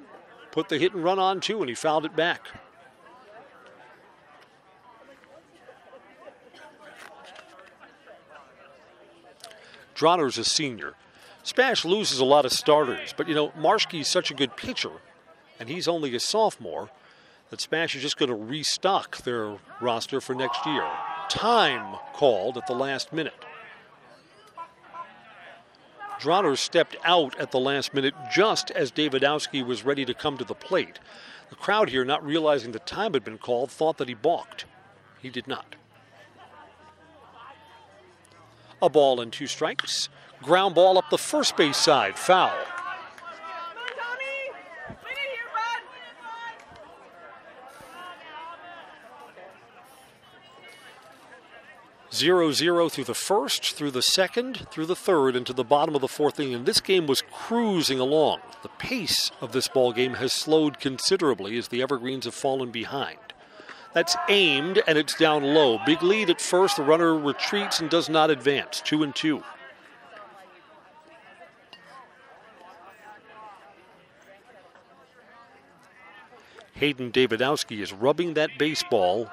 Put 0.51 0.69
the 0.69 0.77
hit 0.77 0.93
and 0.93 1.03
run 1.03 1.19
on 1.19 1.41
too, 1.41 1.61
and 1.61 1.71
he 1.71 1.75
fouled 1.75 2.05
it 2.05 2.15
back. 2.15 2.49
Droner's 9.95 10.37
a 10.37 10.45
senior. 10.45 10.93
Spash 11.47 11.85
loses 11.85 12.19
a 12.19 12.25
lot 12.25 12.45
of 12.45 12.51
starters, 12.51 13.15
but 13.17 13.29
you 13.29 13.35
know, 13.35 13.53
Marshke's 13.57 14.09
such 14.09 14.33
a 14.33 14.35
good 14.35 14.57
pitcher, 14.57 14.91
and 15.61 15.69
he's 15.69 15.87
only 15.87 16.13
a 16.17 16.19
sophomore, 16.19 16.91
that 17.51 17.61
Spash 17.61 17.95
is 17.95 18.03
just 18.03 18.19
going 18.19 18.31
to 18.31 18.35
restock 18.35 19.19
their 19.19 19.57
roster 19.81 20.21
for 20.21 20.35
next 20.35 20.67
year. 20.67 20.85
Time 21.29 21.99
called 22.13 22.57
at 22.57 22.67
the 22.67 22.75
last 22.75 23.13
minute. 23.13 23.45
Droner 26.19 26.59
stepped 26.59 26.97
out 27.05 27.39
at 27.39 27.53
the 27.53 27.61
last 27.61 27.95
minute 27.95 28.15
just 28.35 28.73
as 28.73 28.91
Davidowski 28.91 29.65
was 29.65 29.85
ready 29.85 30.05
to 30.05 30.15
come 30.15 30.37
to 30.39 30.45
the 30.45 30.53
plate. 30.53 30.99
The 31.51 31.55
crowd 31.55 31.91
here, 31.91 32.05
not 32.05 32.27
realizing 32.27 32.73
the 32.73 32.81
time 32.81 33.13
had 33.13 33.23
been 33.23 33.39
called, 33.39 33.71
thought 33.71 33.99
that 33.99 34.09
he 34.09 34.15
balked. 34.15 34.65
He 35.23 35.31
did 35.31 35.47
not. 35.47 35.77
A 38.83 38.89
ball 38.89 39.21
and 39.21 39.33
two 39.33 39.47
strikes. 39.47 40.09
Ground 40.43 40.75
ball 40.75 40.99
up 40.99 41.09
the 41.11 41.19
first 41.19 41.57
base 41.57 41.77
side. 41.77 42.19
Foul. 42.19 42.53
Zero 52.13 52.51
zero 52.51 52.89
through 52.89 53.05
the 53.05 53.15
first, 53.15 53.75
through 53.75 53.91
the 53.91 54.01
second, 54.01 54.67
through 54.71 54.87
the 54.87 54.97
third, 54.97 55.37
into 55.37 55.53
the 55.53 55.65
bottom 55.65 55.95
of 55.95 56.01
the 56.01 56.09
fourth 56.09 56.41
inning. 56.41 56.55
And 56.55 56.65
this 56.65 56.81
game 56.81 57.07
was 57.07 57.23
cruising 57.31 58.01
along. 58.01 58.41
The 58.63 58.71
pace 58.71 59.31
of 59.43 59.53
this 59.53 59.69
ball 59.69 59.93
game 59.93 60.15
has 60.15 60.33
slowed 60.33 60.81
considerably 60.81 61.59
as 61.59 61.69
the 61.69 61.83
Evergreens 61.83 62.25
have 62.25 62.35
fallen 62.35 62.71
behind. 62.71 63.26
That's 63.97 64.15
aimed 64.29 64.83
and 64.87 64.99
it's 64.99 65.15
down 65.15 65.43
low. 65.43 65.81
Big 65.87 66.03
lead 66.03 66.29
at 66.29 66.39
first. 66.39 66.77
The 66.77 66.83
runner 66.83 67.17
retreats 67.17 67.81
and 67.81 67.89
does 67.89 68.11
not 68.11 68.29
advance. 68.29 68.83
Two 68.83 69.03
and 69.03 69.15
two. 69.15 69.43
Hayden 76.75 77.11
Davidowski 77.11 77.81
is 77.81 77.95
rubbing 77.95 78.35
that 78.35 78.59
baseball 78.59 79.31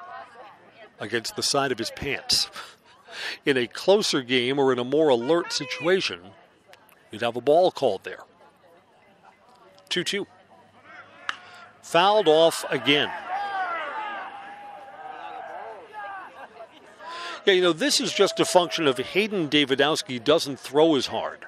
against 0.98 1.36
the 1.36 1.44
side 1.44 1.74
of 1.74 1.78
his 1.78 1.92
pants. 1.92 2.50
in 3.46 3.58
a 3.58 3.68
closer 3.68 4.22
game 4.22 4.58
or 4.58 4.72
in 4.72 4.80
a 4.80 4.86
more 4.86 5.10
alert 5.10 5.52
situation, 5.52 6.22
you'd 7.12 7.22
have 7.22 7.36
a 7.36 7.42
ball 7.42 7.70
called 7.70 8.06
there. 8.06 8.24
2 9.90 10.06
2. 10.06 10.26
Fouled 11.82 12.30
off 12.30 12.64
again. 12.70 13.12
Yeah, 17.46 17.54
you 17.54 17.62
know, 17.62 17.74
this 17.74 18.00
is 18.00 18.14
just 18.14 18.40
a 18.40 18.46
function 18.46 18.88
of 18.88 18.98
Hayden 18.98 19.50
Davidowski 19.50 20.24
doesn't 20.24 20.60
throw 20.60 20.96
as 20.96 21.08
hard. 21.08 21.46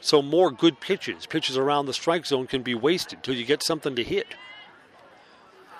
So 0.00 0.20
more 0.20 0.50
good 0.50 0.80
pitches, 0.80 1.26
pitches 1.26 1.56
around 1.56 1.86
the 1.86 1.92
strike 1.92 2.26
zone 2.26 2.48
can 2.48 2.62
be 2.62 2.74
wasted 2.74 3.18
until 3.18 3.36
you 3.36 3.44
get 3.44 3.62
something 3.62 3.94
to 3.94 4.02
hit. 4.02 4.26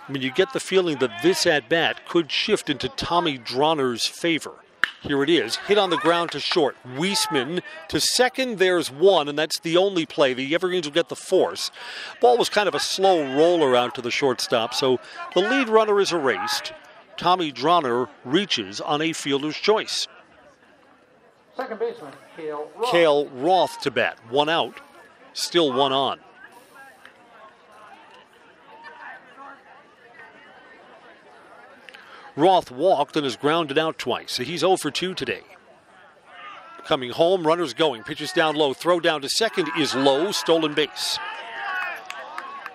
I 0.08 0.12
mean, 0.12 0.22
you 0.22 0.30
get 0.30 0.52
the 0.52 0.60
feeling 0.60 0.98
that 0.98 1.22
this 1.22 1.44
at 1.44 1.68
bat 1.68 2.06
could 2.08 2.30
shift 2.30 2.70
into 2.70 2.88
Tommy 2.88 3.36
Droner's 3.36 4.06
favor. 4.06 4.52
Here 5.02 5.22
it 5.24 5.30
is, 5.30 5.56
hit 5.56 5.78
on 5.78 5.90
the 5.90 5.96
ground 5.96 6.30
to 6.32 6.40
short. 6.40 6.76
Weisman 6.86 7.62
to 7.88 8.00
second, 8.00 8.58
there's 8.58 8.90
one, 8.90 9.28
and 9.28 9.38
that's 9.38 9.58
the 9.58 9.76
only 9.76 10.06
play. 10.06 10.34
The 10.34 10.54
Evergreens 10.54 10.86
will 10.86 10.92
get 10.92 11.08
the 11.08 11.16
force. 11.16 11.70
Ball 12.20 12.36
was 12.36 12.48
kind 12.48 12.68
of 12.68 12.74
a 12.74 12.80
slow 12.80 13.22
roller 13.34 13.74
out 13.74 13.94
to 13.94 14.02
the 14.02 14.10
shortstop, 14.10 14.74
so 14.74 15.00
the 15.34 15.40
lead 15.40 15.68
runner 15.68 16.00
is 16.00 16.12
erased. 16.12 16.74
Tommy 17.20 17.52
Droner 17.52 18.08
reaches 18.24 18.80
on 18.80 19.02
a 19.02 19.12
fielder's 19.12 19.54
choice. 19.54 20.08
Second 21.54 21.78
baseman, 21.78 22.14
Cale 22.34 23.28
Roth. 23.28 23.30
Roth 23.34 23.80
to 23.82 23.90
bat, 23.90 24.18
one 24.30 24.48
out, 24.48 24.80
still 25.34 25.70
one 25.70 25.92
on. 25.92 26.18
Roth 32.36 32.70
walked 32.70 33.16
and 33.16 33.24
has 33.24 33.36
grounded 33.36 33.76
out 33.76 33.98
twice, 33.98 34.32
so 34.32 34.42
he's 34.42 34.60
0 34.60 34.78
for 34.78 34.90
2 34.90 35.12
today. 35.12 35.42
Coming 36.86 37.10
home, 37.10 37.46
runners 37.46 37.74
going, 37.74 38.02
pitches 38.02 38.32
down 38.32 38.56
low, 38.56 38.72
throw 38.72 38.98
down 38.98 39.20
to 39.20 39.28
second 39.28 39.68
is 39.78 39.94
low, 39.94 40.32
stolen 40.32 40.72
base. 40.72 41.18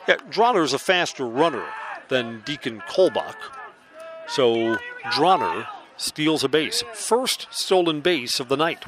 Yeah, 0.08 0.18
Droner's 0.30 0.74
a 0.74 0.78
faster 0.78 1.26
runner 1.26 1.66
than 2.10 2.44
Deacon 2.46 2.84
Kolbach, 2.88 3.34
so 4.28 4.78
Droner 5.04 5.68
steals 5.98 6.44
a 6.44 6.50
base. 6.50 6.84
First 6.94 7.48
stolen 7.52 8.02
base 8.02 8.40
of 8.40 8.48
the 8.48 8.58
night. 8.58 8.84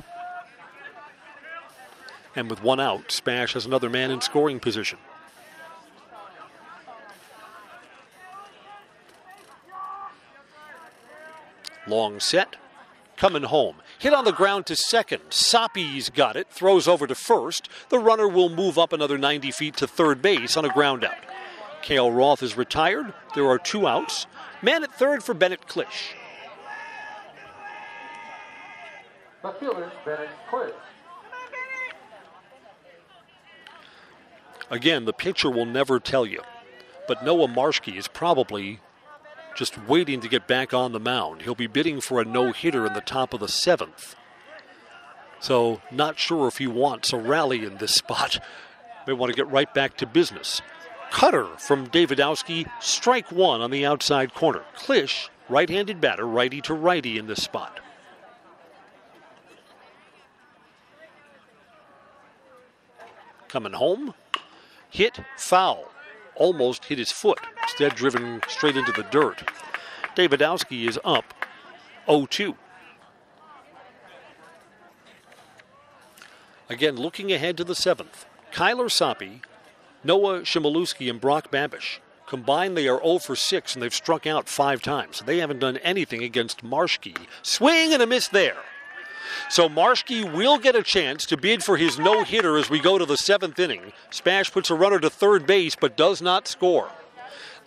And 2.36 2.50
with 2.50 2.62
one 2.62 2.80
out, 2.80 3.12
Spash 3.12 3.54
has 3.54 3.66
another 3.66 3.90
man 3.90 4.12
in 4.12 4.22
scoring 4.22 4.60
position. 4.60 5.00
Long 11.88 12.20
set. 12.20 12.58
Coming 13.16 13.44
home. 13.44 13.78
Hit 13.98 14.14
on 14.14 14.26
the 14.26 14.32
ground 14.32 14.68
to 14.68 14.76
second. 14.76 15.22
Soppe's 15.32 16.12
got 16.12 16.36
it. 16.36 16.48
Throws 16.52 16.88
over 16.88 17.08
to 17.08 17.16
first. 17.16 17.68
The 17.90 17.98
runner 17.98 18.28
will 18.28 18.50
move 18.50 18.78
up 18.78 18.94
another 18.94 19.18
90 19.18 19.50
feet 19.52 19.78
to 19.78 19.88
third 19.88 20.22
base 20.22 20.56
on 20.56 20.66
a 20.66 20.70
ground 20.70 21.04
out. 21.04 21.18
Cale 21.82 22.12
Roth 22.12 22.44
is 22.44 22.56
retired. 22.56 23.14
There 23.34 23.48
are 23.48 23.58
two 23.58 23.88
outs. 23.88 24.28
Man 24.62 24.84
at 24.84 24.94
third 24.94 25.24
for 25.24 25.34
Bennett 25.34 25.68
Klish. 25.68 26.14
The 29.44 29.52
fielder, 29.54 29.92
Bennett 30.04 30.30
Klish. 30.50 30.74
Again, 34.70 35.06
the 35.06 35.14
pitcher 35.14 35.50
will 35.50 35.66
never 35.66 36.00
tell 36.00 36.26
you. 36.26 36.42
But 37.08 37.24
Noah 37.24 37.48
Marshke 37.48 37.96
is 37.96 38.08
probably 38.08 38.82
just 39.56 39.78
waiting 39.88 40.20
to 40.22 40.28
get 40.28 40.48
back 40.48 40.74
on 40.74 40.92
the 40.92 41.00
mound. 41.00 41.44
He'll 41.44 41.56
be 41.56 41.68
bidding 41.68 42.02
for 42.02 42.20
a 42.20 42.26
no 42.26 42.52
hitter 42.52 42.86
in 42.86 42.94
the 42.94 43.02
top 43.02 43.34
of 43.34 43.40
the 43.40 43.48
seventh. 43.48 44.16
So, 45.40 45.82
not 45.92 46.20
sure 46.20 46.48
if 46.48 46.58
he 46.58 46.68
wants 46.68 47.14
a 47.14 47.18
rally 47.18 47.64
in 47.64 47.78
this 47.78 47.94
spot. 47.96 48.40
May 49.06 49.14
want 49.14 49.32
to 49.32 49.36
get 49.36 49.50
right 49.50 49.74
back 49.74 49.96
to 49.98 50.06
business. 50.06 50.62
Cutter 51.12 51.48
from 51.58 51.88
Davidowski, 51.88 52.70
strike 52.80 53.32
one 53.32 53.62
on 53.62 53.72
the 53.72 53.86
outside 53.86 54.34
corner. 54.34 54.64
Klish, 54.76 55.30
right 55.50 55.70
handed 55.70 56.00
batter, 56.00 56.28
righty 56.28 56.62
to 56.62 56.74
righty 56.74 57.18
in 57.18 57.28
this 57.28 57.44
spot. 57.44 57.80
Coming 63.48 63.74
home, 63.74 64.14
hit, 64.90 65.20
foul 65.38 65.92
almost 66.36 66.86
hit 66.86 66.98
his 66.98 67.12
foot, 67.12 67.40
instead 67.64 67.96
driven 67.96 68.42
straight 68.48 68.78
into 68.78 68.92
the 68.92 69.04
dirt. 69.04 69.50
Davidowski 70.16 70.88
is 70.88 71.00
up 71.04 71.34
0-2. 72.08 72.56
Again, 76.70 76.96
looking 76.96 77.32
ahead 77.32 77.58
to 77.58 77.64
the 77.64 77.76
seventh, 77.76 78.26
Kyler 78.52 78.90
Soppe, 78.90 79.42
Noah 80.08 80.40
Chmielewski, 80.40 81.10
and 81.10 81.20
Brock 81.20 81.52
Babish. 81.52 82.00
Combined, 82.28 82.78
they 82.78 82.88
are 82.88 83.04
0 83.04 83.20
for 83.20 83.36
6, 83.36 83.74
and 83.74 83.84
they've 83.84 83.94
struck 83.94 84.26
out 84.26 84.48
five 84.48 84.82
times. 84.82 85.22
They 85.26 85.40
haven't 85.40 85.60
done 85.60 85.76
anything 85.78 86.24
against 86.24 86.64
Marshke. 86.64 87.18
Swing 87.42 87.92
and 87.92 88.02
a 88.02 88.08
miss 88.08 88.30
there. 88.30 88.56
So 89.50 89.68
Marshke 89.68 90.34
will 90.34 90.60
get 90.60 90.78
a 90.78 90.82
chance 90.82 91.26
to 91.26 91.36
bid 91.36 91.62
for 91.62 91.76
his 91.76 92.00
no 92.00 92.24
hitter 92.24 92.58
as 92.58 92.70
we 92.70 92.80
go 92.80 92.98
to 92.98 93.06
the 93.06 93.18
seventh 93.18 93.60
inning. 93.60 93.92
Spash 94.10 94.50
puts 94.50 94.70
a 94.70 94.76
runner 94.76 95.00
to 95.00 95.10
third 95.10 95.46
base 95.46 95.76
but 95.76 95.98
does 95.98 96.22
not 96.22 96.48
score. 96.48 96.90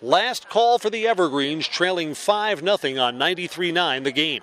Last 0.01 0.49
call 0.49 0.79
for 0.79 0.89
the 0.89 1.05
Evergreens, 1.05 1.67
trailing 1.67 2.15
5 2.15 2.59
0 2.61 2.99
on 2.99 3.19
93 3.19 3.71
9 3.71 4.01
the 4.01 4.11
game. 4.11 4.41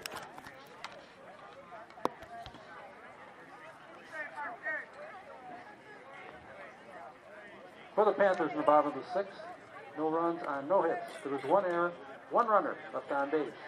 For 7.98 8.04
the 8.04 8.12
Panthers 8.12 8.52
in 8.52 8.58
the 8.58 8.62
bottom 8.62 8.92
of 8.92 8.94
the 8.94 9.12
sixth, 9.12 9.42
no 9.96 10.08
runs 10.08 10.40
on 10.46 10.68
no 10.68 10.82
hits. 10.82 11.10
There 11.24 11.32
was 11.32 11.42
one 11.42 11.64
error, 11.64 11.90
one 12.30 12.46
runner 12.46 12.76
left 12.94 13.10
on 13.10 13.28
base. 13.28 13.58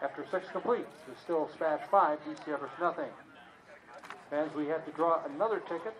After 0.00 0.24
six 0.30 0.46
complete, 0.52 0.86
there's 1.04 1.18
still 1.18 1.50
Spash 1.52 1.80
5, 1.90 2.20
DC 2.20 2.54
Everest 2.54 2.78
nothing. 2.80 3.10
Fans, 4.30 4.54
we 4.54 4.68
had 4.68 4.86
to 4.86 4.92
draw 4.92 5.24
another 5.24 5.58
ticket 5.58 5.96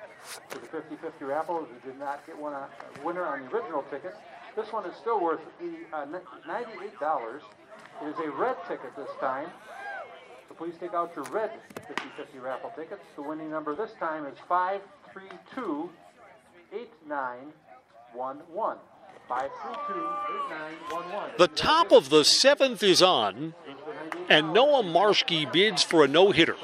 for 0.48 0.58
the 0.60 0.68
50-50 0.68 1.26
raffle 1.26 1.66
we 1.66 1.90
did 1.90 1.98
not 1.98 2.24
get 2.26 2.38
one 2.38 2.52
on, 2.52 2.68
winner 3.04 3.24
on 3.24 3.42
the 3.42 3.56
original 3.56 3.82
ticket. 3.90 4.14
This 4.54 4.72
one 4.72 4.86
is 4.86 4.94
still 4.94 5.20
worth 5.20 5.40
80, 5.60 5.78
uh, 5.92 6.06
$98. 6.46 7.40
It 8.02 8.06
is 8.06 8.18
a 8.24 8.30
red 8.30 8.56
ticket 8.68 8.94
this 8.94 9.10
time. 9.18 9.48
So 10.48 10.54
please 10.54 10.74
take 10.78 10.94
out 10.94 11.10
your 11.16 11.24
red 11.24 11.50
50-50 11.74 12.40
raffle 12.40 12.72
tickets. 12.76 13.02
The 13.16 13.22
winning 13.22 13.50
number 13.50 13.74
this 13.74 13.94
time 13.98 14.26
is 14.26 14.38
532-8911. 19.28 21.38
The 21.38 21.48
top 21.48 21.92
of 21.92 22.10
the 22.10 22.24
seventh 22.24 22.82
is 22.82 23.02
on, 23.02 23.54
and 24.28 24.52
Noah 24.52 24.82
Marshke 24.82 25.50
bids 25.52 25.82
for 25.82 26.04
a 26.04 26.08
no 26.08 26.30
hitter. 26.30 26.56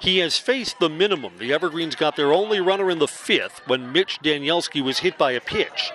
He 0.00 0.18
has 0.18 0.38
faced 0.38 0.80
the 0.80 0.88
minimum. 0.88 1.34
The 1.38 1.52
Evergreens 1.52 1.94
got 1.94 2.16
their 2.16 2.32
only 2.32 2.60
runner 2.60 2.90
in 2.90 2.98
the 2.98 3.08
fifth 3.08 3.60
when 3.66 3.92
Mitch 3.92 4.18
Danielski 4.22 4.82
was 4.82 4.98
hit 4.98 5.16
by 5.16 5.32
a 5.32 5.40
pitch, 5.40 5.92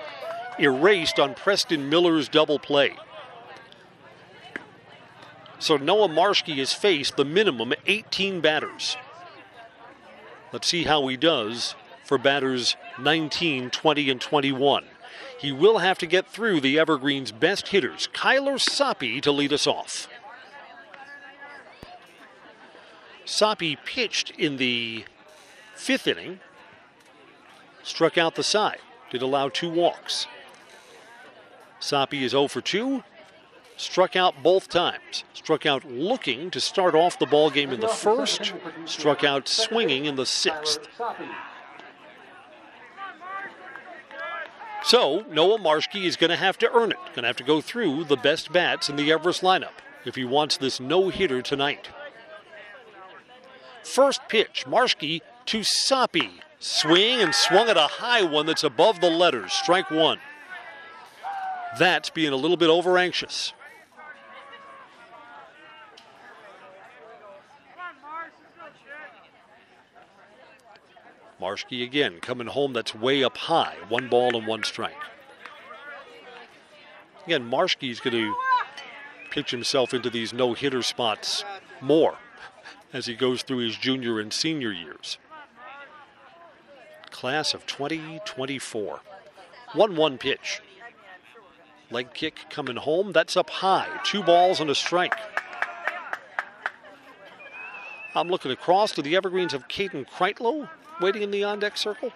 erased 0.57 1.19
on 1.19 1.35
Preston 1.35 1.89
Miller's 1.89 2.29
double 2.29 2.59
play. 2.59 2.95
So 5.59 5.75
Noah 5.75 6.07
Marshke 6.07 6.57
has 6.57 6.73
faced 6.73 7.17
the 7.17 7.25
minimum 7.25 7.73
18 7.85 8.41
batters. 8.41 8.97
Let's 10.53 10.67
see 10.67 10.85
how 10.85 11.05
he 11.07 11.17
does 11.17 11.75
for 12.09 12.17
batters 12.17 12.75
19, 12.97 13.69
20, 13.69 14.09
and 14.09 14.19
21. 14.19 14.85
He 15.39 15.51
will 15.51 15.77
have 15.77 15.99
to 15.99 16.07
get 16.07 16.25
through 16.25 16.59
the 16.59 16.79
Evergreens' 16.79 17.31
best 17.31 17.67
hitters, 17.67 18.09
Kyler 18.11 18.55
Soppe, 18.55 19.21
to 19.21 19.31
lead 19.31 19.53
us 19.53 19.67
off. 19.67 20.09
Soppe 23.27 23.77
pitched 23.85 24.31
in 24.31 24.57
the 24.57 25.05
fifth 25.75 26.07
inning, 26.07 26.39
struck 27.83 28.17
out 28.17 28.33
the 28.33 28.43
side, 28.43 28.79
did 29.11 29.21
allow 29.21 29.47
two 29.47 29.69
walks. 29.69 30.25
Soppe 31.79 32.23
is 32.23 32.31
0 32.31 32.47
for 32.47 32.59
2, 32.59 33.03
struck 33.77 34.15
out 34.15 34.41
both 34.41 34.67
times. 34.67 35.23
Struck 35.35 35.67
out 35.67 35.85
looking 35.85 36.49
to 36.49 36.59
start 36.59 36.95
off 36.95 37.19
the 37.19 37.27
ball 37.27 37.51
game 37.51 37.69
in 37.69 37.79
the 37.79 37.87
first, 37.87 38.53
struck 38.85 39.23
out 39.23 39.47
swinging 39.47 40.05
in 40.05 40.15
the 40.15 40.25
sixth. 40.25 40.79
So 44.83 45.25
Noah 45.29 45.59
Marshke 45.59 46.03
is 46.03 46.15
going 46.15 46.29
to 46.29 46.35
have 46.35 46.57
to 46.59 46.71
earn 46.71 46.91
it. 46.91 46.97
Going 47.07 47.23
to 47.23 47.27
have 47.27 47.37
to 47.37 47.43
go 47.43 47.61
through 47.61 48.05
the 48.05 48.17
best 48.17 48.51
bats 48.51 48.89
in 48.89 48.95
the 48.95 49.11
Everest 49.11 49.41
lineup 49.41 49.79
if 50.05 50.15
he 50.15 50.25
wants 50.25 50.57
this 50.57 50.79
no 50.79 51.09
hitter 51.09 51.41
tonight. 51.41 51.89
First 53.83 54.21
pitch, 54.29 54.65
Marshke 54.67 55.21
to 55.47 55.59
Soppe. 55.59 56.29
Swing 56.59 57.21
and 57.21 57.33
swung 57.33 57.69
at 57.69 57.77
a 57.77 57.87
high 57.87 58.23
one 58.23 58.45
that's 58.45 58.63
above 58.63 58.99
the 58.99 59.09
letters. 59.09 59.53
Strike 59.53 59.89
one. 59.89 60.19
That's 61.77 62.09
being 62.09 62.33
a 62.33 62.37
little 62.37 62.57
bit 62.57 62.69
over 62.69 62.97
anxious. 62.97 63.53
Marshke 71.39 71.83
again 71.83 72.19
coming 72.19 72.47
home 72.47 72.73
that's 72.73 72.93
way 72.93 73.23
up 73.23 73.37
high. 73.37 73.75
One 73.87 74.09
ball 74.09 74.35
and 74.35 74.45
one 74.45 74.63
strike. 74.63 74.95
Again, 77.25 77.49
Marshke's 77.49 77.99
going 77.99 78.15
to 78.15 78.35
pitch 79.31 79.51
himself 79.51 79.93
into 79.93 80.09
these 80.09 80.33
no 80.33 80.53
hitter 80.53 80.81
spots 80.81 81.45
more 81.81 82.17
as 82.91 83.05
he 83.05 83.15
goes 83.15 83.43
through 83.43 83.59
his 83.59 83.77
junior 83.77 84.19
and 84.19 84.33
senior 84.33 84.71
years. 84.71 85.17
Class 87.11 87.53
of 87.53 87.65
2024. 87.65 89.01
1 89.73 89.95
1 89.95 90.17
pitch. 90.17 90.61
Leg 91.91 92.13
kick 92.13 92.45
coming 92.49 92.77
home. 92.77 93.11
That's 93.11 93.37
up 93.37 93.49
high. 93.49 93.87
Two 94.03 94.23
balls 94.23 94.59
and 94.59 94.69
a 94.69 94.75
strike. 94.75 95.15
I'm 98.15 98.27
looking 98.27 98.51
across 98.51 98.91
to 98.93 99.01
the 99.01 99.15
Evergreens 99.15 99.53
of 99.53 99.67
Caden 99.67 100.07
Kreitlow 100.09 100.69
waiting 100.99 101.21
in 101.21 101.31
the 101.31 101.43
on 101.43 101.59
deck 101.59 101.77
circle. 101.77 102.11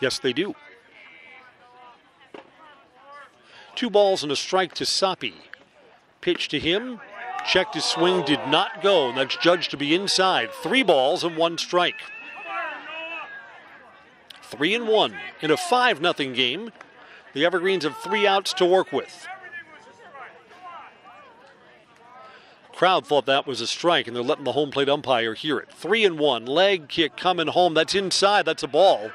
Yes, 0.00 0.18
they 0.18 0.32
do. 0.32 0.54
Two 3.74 3.90
balls 3.90 4.22
and 4.22 4.32
a 4.32 4.36
strike 4.36 4.74
to 4.74 4.84
Soppe. 4.84 5.34
Pitch 6.20 6.48
to 6.48 6.58
him. 6.58 7.00
Checked 7.46 7.74
his 7.74 7.84
swing, 7.84 8.24
did 8.24 8.40
not 8.48 8.82
go, 8.82 9.08
and 9.08 9.18
that's 9.18 9.36
judged 9.36 9.70
to 9.70 9.76
be 9.76 9.94
inside. 9.94 10.50
Three 10.50 10.82
balls 10.82 11.22
and 11.22 11.36
one 11.36 11.58
strike. 11.58 12.00
Three 14.42 14.74
and 14.74 14.88
one 14.88 15.14
in 15.40 15.50
a 15.50 15.56
5 15.56 15.98
0 15.98 16.12
game. 16.34 16.72
The 17.34 17.44
Evergreens 17.44 17.84
have 17.84 17.96
three 17.98 18.26
outs 18.26 18.52
to 18.54 18.64
work 18.64 18.92
with. 18.92 19.28
Crowd 22.76 23.06
thought 23.06 23.24
that 23.24 23.46
was 23.46 23.62
a 23.62 23.66
strike, 23.66 24.06
and 24.06 24.14
they're 24.14 24.22
letting 24.22 24.44
the 24.44 24.52
home 24.52 24.70
plate 24.70 24.90
umpire 24.90 25.32
hear 25.32 25.56
it. 25.56 25.72
Three 25.72 26.04
and 26.04 26.18
one, 26.18 26.44
leg 26.44 26.88
kick 26.88 27.16
coming 27.16 27.46
home. 27.46 27.72
That's 27.72 27.94
inside. 27.94 28.44
That's 28.44 28.62
a 28.62 28.68
ball. 28.68 29.10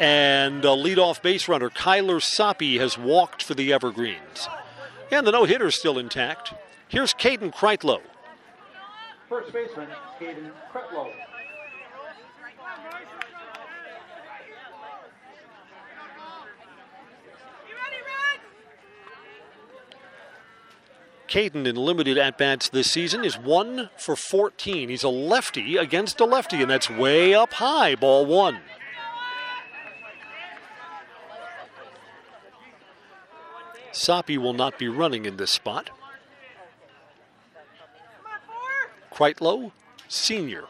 And 0.00 0.64
a 0.64 0.70
leadoff 0.70 1.22
base 1.22 1.46
runner, 1.46 1.70
Kyler 1.70 2.20
Soppe, 2.20 2.80
has 2.80 2.98
walked 2.98 3.44
for 3.44 3.54
the 3.54 3.72
Evergreens. 3.72 4.48
And 5.12 5.24
the 5.24 5.30
no 5.30 5.44
hitter's 5.44 5.78
still 5.78 6.00
intact. 6.00 6.52
Here's 6.88 7.14
Caden 7.14 7.54
Kreitlow. 7.54 8.00
First 9.28 9.52
baseman, 9.52 9.86
Caden 10.20 10.50
Kreitlow. 10.72 11.12
Caden 21.36 21.66
in 21.66 21.76
limited 21.76 22.16
at 22.16 22.38
bats 22.38 22.70
this 22.70 22.90
season 22.90 23.22
is 23.22 23.36
one 23.38 23.90
for 23.98 24.16
14. 24.16 24.88
He's 24.88 25.02
a 25.02 25.10
lefty 25.10 25.76
against 25.76 26.18
a 26.18 26.24
lefty, 26.24 26.62
and 26.62 26.70
that's 26.70 26.88
way 26.88 27.34
up 27.34 27.52
high. 27.52 27.94
Ball 27.94 28.24
one. 28.24 28.60
Soppe 33.92 34.38
will 34.38 34.54
not 34.54 34.78
be 34.78 34.88
running 34.88 35.26
in 35.26 35.36
this 35.36 35.50
spot. 35.50 35.90
Kreitlow, 39.12 39.72
senior. 40.08 40.64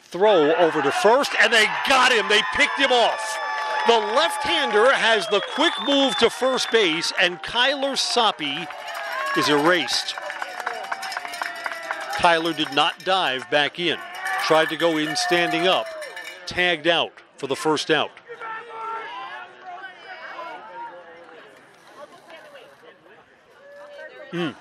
Throw 0.00 0.56
over 0.56 0.82
to 0.82 0.90
first, 0.90 1.30
and 1.40 1.52
they 1.52 1.66
got 1.88 2.10
him. 2.10 2.28
They 2.28 2.42
picked 2.56 2.80
him 2.80 2.90
off. 2.90 3.47
The 3.86 3.98
left 3.98 4.42
hander 4.42 4.92
has 4.92 5.26
the 5.28 5.40
quick 5.54 5.72
move 5.86 6.16
to 6.16 6.28
first 6.28 6.70
base, 6.70 7.12
and 7.20 7.42
Kyler 7.42 7.96
Soppe 7.96 8.66
is 9.36 9.48
erased. 9.48 10.14
Kyler 12.16 12.54
did 12.54 12.72
not 12.74 13.02
dive 13.04 13.48
back 13.50 13.78
in. 13.78 13.98
Tried 14.42 14.68
to 14.70 14.76
go 14.76 14.98
in 14.98 15.14
standing 15.16 15.66
up. 15.66 15.86
Tagged 16.46 16.86
out 16.86 17.12
for 17.36 17.46
the 17.46 17.56
first 17.56 17.90
out. 17.90 18.10
Mm. 24.32 24.54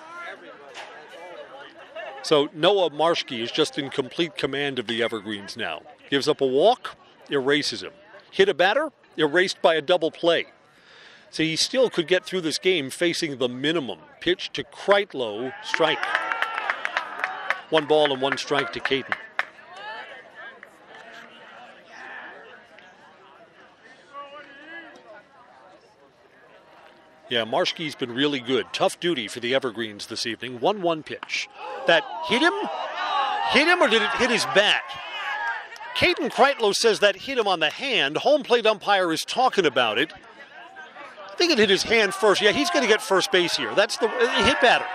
So 2.23 2.49
Noah 2.53 2.89
Marshke 2.91 3.41
is 3.41 3.51
just 3.51 3.77
in 3.77 3.89
complete 3.89 4.35
command 4.35 4.79
of 4.79 4.87
the 4.87 5.01
Evergreens 5.01 5.57
now. 5.57 5.81
Gives 6.09 6.27
up 6.27 6.41
a 6.41 6.45
walk, 6.45 6.95
erases 7.29 7.83
him. 7.83 7.91
Hit 8.31 8.49
a 8.49 8.53
batter, 8.53 8.91
erased 9.17 9.61
by 9.61 9.75
a 9.75 9.81
double 9.81 10.11
play. 10.11 10.47
So 11.29 11.43
he 11.43 11.55
still 11.55 11.89
could 11.89 12.07
get 12.07 12.23
through 12.23 12.41
this 12.41 12.57
game 12.57 12.89
facing 12.89 13.37
the 13.37 13.49
minimum. 13.49 13.99
Pitch 14.21 14.51
to 14.53 14.63
Kreitlow, 14.63 15.53
strike. 15.63 16.03
One 17.69 17.85
ball 17.85 18.13
and 18.13 18.21
one 18.21 18.37
strike 18.37 18.71
to 18.73 18.79
Caden. 18.79 19.13
Yeah, 27.29 27.43
Marshke's 27.43 27.93
been 27.93 28.13
really 28.13 28.39
good. 28.39 28.67
Tough 28.71 29.01
duty 29.01 29.27
for 29.27 29.41
the 29.41 29.53
Evergreens 29.53 30.07
this 30.07 30.25
evening. 30.25 30.61
1 30.61 30.81
1 30.81 31.03
pitch. 31.03 31.49
That 31.85 32.03
hit 32.29 32.41
him? 32.41 32.53
Hit 33.49 33.67
him 33.67 33.81
or 33.81 33.89
did 33.89 34.01
it 34.01 34.11
hit 34.11 34.29
his 34.29 34.45
bat? 34.45 34.81
Caden 35.97 36.31
Kreitlow 36.31 36.75
says 36.75 36.99
that 36.99 37.15
hit 37.15 37.39
him 37.39 37.47
on 37.47 37.59
the 37.59 37.71
hand. 37.71 38.17
Home 38.17 38.43
plate 38.43 38.67
umpire 38.67 39.11
is 39.11 39.25
talking 39.25 39.65
about 39.65 39.97
it. 39.97 40.13
I 40.13 41.35
think 41.35 41.51
it 41.51 41.57
hit 41.57 41.71
his 41.71 41.81
hand 41.81 42.13
first. 42.13 42.39
Yeah, 42.39 42.51
he's 42.51 42.69
going 42.69 42.83
to 42.83 42.87
get 42.87 43.01
first 43.01 43.31
base 43.31 43.57
here. 43.57 43.73
That's 43.73 43.97
the 43.97 44.07
uh, 44.07 44.43
hit 44.43 44.61
batter. 44.61 44.85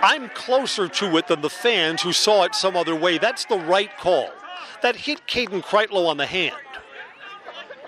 I'm 0.00 0.28
closer 0.30 0.86
to 0.86 1.16
it 1.16 1.26
than 1.26 1.40
the 1.40 1.50
fans 1.50 2.02
who 2.02 2.12
saw 2.12 2.44
it 2.44 2.54
some 2.54 2.76
other 2.76 2.94
way. 2.94 3.18
That's 3.18 3.44
the 3.46 3.58
right 3.58 3.90
call. 3.98 4.30
That 4.82 4.94
hit 4.94 5.26
Caden 5.26 5.64
Kreitlow 5.64 6.06
on 6.06 6.16
the 6.16 6.26
hand. 6.26 6.54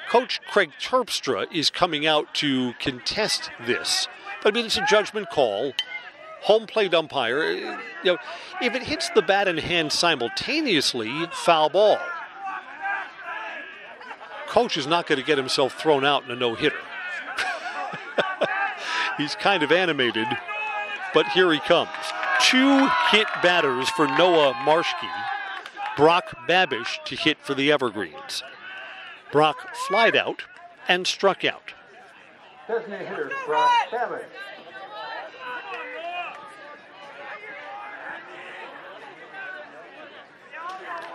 Coach 0.08 0.40
Craig 0.50 0.72
Terpstra 0.80 1.46
is 1.52 1.70
coming 1.70 2.04
out 2.04 2.34
to 2.34 2.72
contest 2.80 3.52
this. 3.64 4.08
But 4.42 4.52
I 4.52 4.56
mean, 4.56 4.66
it's 4.66 4.78
a 4.78 4.86
judgment 4.86 5.30
call. 5.30 5.74
Home 6.42 6.66
plate 6.66 6.94
umpire, 6.94 7.42
eh, 7.42 7.78
you 8.02 8.12
know, 8.12 8.18
if 8.62 8.74
it 8.74 8.82
hits 8.82 9.10
the 9.10 9.22
bat 9.22 9.46
and 9.46 9.58
hand 9.58 9.92
simultaneously, 9.92 11.26
foul 11.32 11.68
ball. 11.68 11.98
Coach 14.46 14.76
is 14.76 14.86
not 14.86 15.06
going 15.06 15.20
to 15.20 15.24
get 15.24 15.38
himself 15.38 15.74
thrown 15.74 16.04
out 16.04 16.24
in 16.24 16.30
a 16.30 16.36
no 16.36 16.54
hitter. 16.54 16.80
He's 19.16 19.34
kind 19.34 19.62
of 19.62 19.70
animated, 19.70 20.26
but 21.14 21.28
here 21.28 21.52
he 21.52 21.60
comes. 21.60 21.90
Two 22.42 22.88
hit 23.10 23.28
batters 23.42 23.88
for 23.90 24.06
Noah 24.06 24.54
Marshke. 24.64 25.08
Brock 25.96 26.34
Babish 26.48 27.04
to 27.04 27.14
hit 27.14 27.38
for 27.38 27.54
the 27.54 27.70
Evergreens. 27.70 28.42
Brock 29.30 29.74
flied 29.74 30.16
out 30.16 30.44
and 30.88 31.06
struck 31.06 31.44
out. 31.44 31.74
Designated 32.66 33.08
hitter, 33.08 33.30
Brock 33.46 33.70
Babish. 33.92 34.24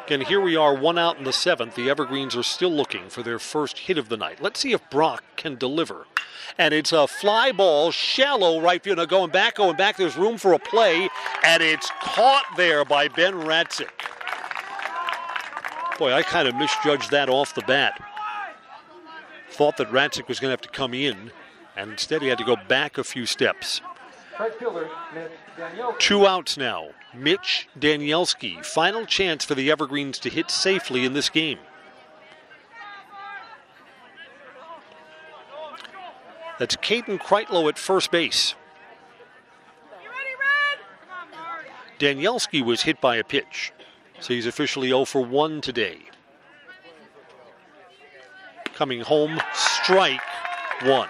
Again, 0.05 0.21
here 0.21 0.39
we 0.39 0.55
are, 0.55 0.75
one 0.75 0.99
out 0.99 1.17
in 1.17 1.23
the 1.23 1.33
seventh. 1.33 1.73
The 1.73 1.89
Evergreens 1.89 2.35
are 2.35 2.43
still 2.43 2.69
looking 2.69 3.09
for 3.09 3.23
their 3.23 3.39
first 3.39 3.79
hit 3.79 3.97
of 3.97 4.07
the 4.07 4.17
night. 4.17 4.39
Let's 4.39 4.59
see 4.59 4.71
if 4.71 4.87
Brock 4.91 5.23
can 5.35 5.55
deliver. 5.55 6.05
And 6.59 6.75
it's 6.75 6.91
a 6.91 7.07
fly 7.07 7.51
ball, 7.51 7.89
shallow 7.89 8.61
right 8.61 8.83
field. 8.83 8.99
Now 8.99 9.05
going 9.05 9.31
back, 9.31 9.55
going 9.55 9.75
back. 9.77 9.97
There's 9.97 10.15
room 10.15 10.37
for 10.37 10.53
a 10.53 10.59
play, 10.59 11.09
and 11.43 11.63
it's 11.63 11.89
caught 12.01 12.45
there 12.55 12.85
by 12.85 13.07
Ben 13.07 13.33
Ratzik. 13.33 13.89
Boy, 15.97 16.13
I 16.13 16.21
kind 16.21 16.47
of 16.47 16.53
misjudged 16.53 17.09
that 17.09 17.27
off 17.27 17.55
the 17.55 17.63
bat. 17.63 17.99
Thought 19.49 19.77
that 19.77 19.89
Ratzik 19.89 20.27
was 20.27 20.39
going 20.39 20.49
to 20.49 20.53
have 20.53 20.61
to 20.61 20.69
come 20.69 20.93
in, 20.93 21.31
and 21.75 21.89
instead 21.89 22.21
he 22.21 22.27
had 22.27 22.37
to 22.37 22.45
go 22.45 22.57
back 22.67 22.99
a 22.99 23.03
few 23.03 23.25
steps. 23.25 23.81
Two 25.99 26.27
outs 26.27 26.57
now. 26.57 26.89
Mitch 27.13 27.67
Danielski. 27.79 28.63
Final 28.65 29.05
chance 29.05 29.45
for 29.45 29.55
the 29.55 29.69
Evergreens 29.69 30.19
to 30.19 30.29
hit 30.29 30.51
safely 30.51 31.05
in 31.05 31.13
this 31.13 31.29
game. 31.29 31.59
That's 36.57 36.75
Caden 36.77 37.19
Kreitlow 37.19 37.67
at 37.69 37.77
first 37.77 38.11
base. 38.11 38.55
Danielski 41.99 42.63
was 42.63 42.83
hit 42.83 42.99
by 42.99 43.15
a 43.15 43.23
pitch, 43.23 43.71
so 44.19 44.33
he's 44.33 44.45
officially 44.45 44.89
0 44.89 45.05
for 45.05 45.23
1 45.23 45.61
today. 45.61 45.99
Coming 48.73 49.01
home, 49.01 49.39
strike 49.53 50.19
one. 50.83 51.07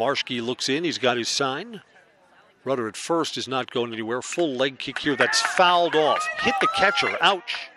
Marshke 0.00 0.42
looks 0.42 0.70
in. 0.70 0.84
He's 0.84 0.96
got 0.96 1.18
his 1.18 1.28
sign. 1.28 1.82
Rudder 2.64 2.88
at 2.88 2.96
first 2.96 3.36
is 3.36 3.46
not 3.46 3.70
going 3.70 3.92
anywhere. 3.92 4.22
Full 4.22 4.54
leg 4.54 4.78
kick 4.78 4.98
here 4.98 5.14
that's 5.14 5.42
fouled 5.42 5.94
off. 5.94 6.26
Hit 6.40 6.54
the 6.62 6.68
catcher. 6.68 7.18
Ouch. 7.20 7.68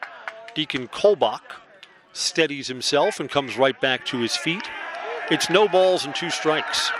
Deacon 0.56 0.88
Kolbach 0.88 1.42
steadies 2.14 2.70
himself 2.70 3.20
and 3.20 3.30
comes 3.30 3.58
right 3.58 3.80
back 3.82 4.06
to 4.06 4.20
his 4.20 4.38
feet. 4.38 4.64
It's 5.30 5.50
no 5.50 5.68
balls 5.68 6.06
and 6.06 6.16
two 6.16 6.30
strikes. 6.30 6.94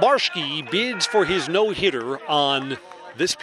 Marshke 0.00 0.68
bids 0.68 1.06
for 1.06 1.24
his 1.24 1.48
no 1.48 1.70
hitter 1.70 2.18
on 2.28 2.76
this 3.16 3.36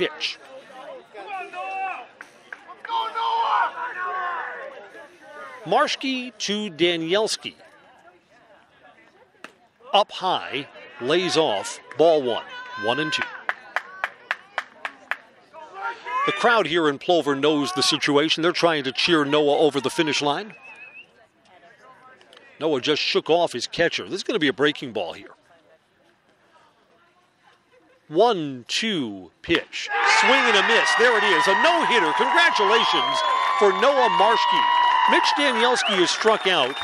Marschke 5.65 6.31
to 6.37 6.71
Danielski. 6.71 7.55
Up 9.93 10.11
high, 10.11 10.67
lays 11.01 11.35
off, 11.35 11.79
ball 11.97 12.21
one, 12.21 12.45
one 12.83 12.99
and 12.99 13.11
two. 13.11 13.23
The 16.25 16.31
crowd 16.33 16.67
here 16.67 16.87
in 16.87 16.99
Plover 16.99 17.35
knows 17.35 17.71
the 17.73 17.81
situation. 17.81 18.43
They're 18.43 18.51
trying 18.51 18.83
to 18.83 18.91
cheer 18.91 19.25
Noah 19.25 19.57
over 19.57 19.81
the 19.81 19.89
finish 19.89 20.21
line. 20.21 20.53
Noah 22.59 22.81
just 22.81 23.01
shook 23.01 23.29
off 23.29 23.53
his 23.53 23.65
catcher. 23.67 24.03
This 24.03 24.17
is 24.17 24.23
going 24.23 24.35
to 24.35 24.39
be 24.39 24.47
a 24.47 24.53
breaking 24.53 24.93
ball 24.93 25.13
here. 25.13 25.31
One, 28.09 28.65
two, 28.67 29.31
pitch. 29.41 29.89
Swing 30.19 30.31
and 30.31 30.57
a 30.57 30.67
miss. 30.67 30.89
There 30.99 31.17
it 31.17 31.23
is. 31.23 31.47
A 31.47 31.53
no 31.63 31.85
hitter. 31.85 32.11
Congratulations 32.17 33.17
for 33.57 33.71
Noah 33.81 34.09
Marschke. 34.19 34.78
Mitch 35.11 35.23
Danielski 35.37 35.95
has 35.97 36.11
struck 36.11 36.45
out 36.45 36.75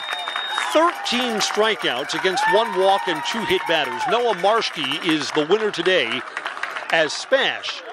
13 0.74 1.40
strikeouts 1.42 2.20
against 2.20 2.44
one 2.56 2.80
walk 2.80 3.08
and 3.08 3.22
two 3.32 3.44
hit 3.46 3.62
batters. 3.68 4.02
Noah 4.10 4.34
Marshke 4.38 5.06
is 5.06 5.30
the 5.32 5.46
winner 5.46 5.70
today 5.70 6.22
as 6.92 7.14
Spash 7.14 7.84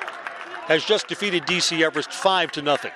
has 0.69 0.85
just 0.87 1.07
defeated 1.07 1.43
DC 1.43 1.83
Everest 1.83 2.11
5 2.11 2.51
to 2.53 2.63
nothing. 2.63 2.93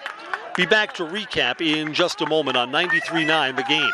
Be 0.57 0.65
back 0.65 0.95
to 0.95 1.05
recap 1.05 1.61
in 1.61 1.93
just 1.93 2.23
a 2.23 2.27
moment 2.27 2.57
on 2.57 2.73
93.9 2.73 3.57
the 3.57 3.63
game. 3.65 3.91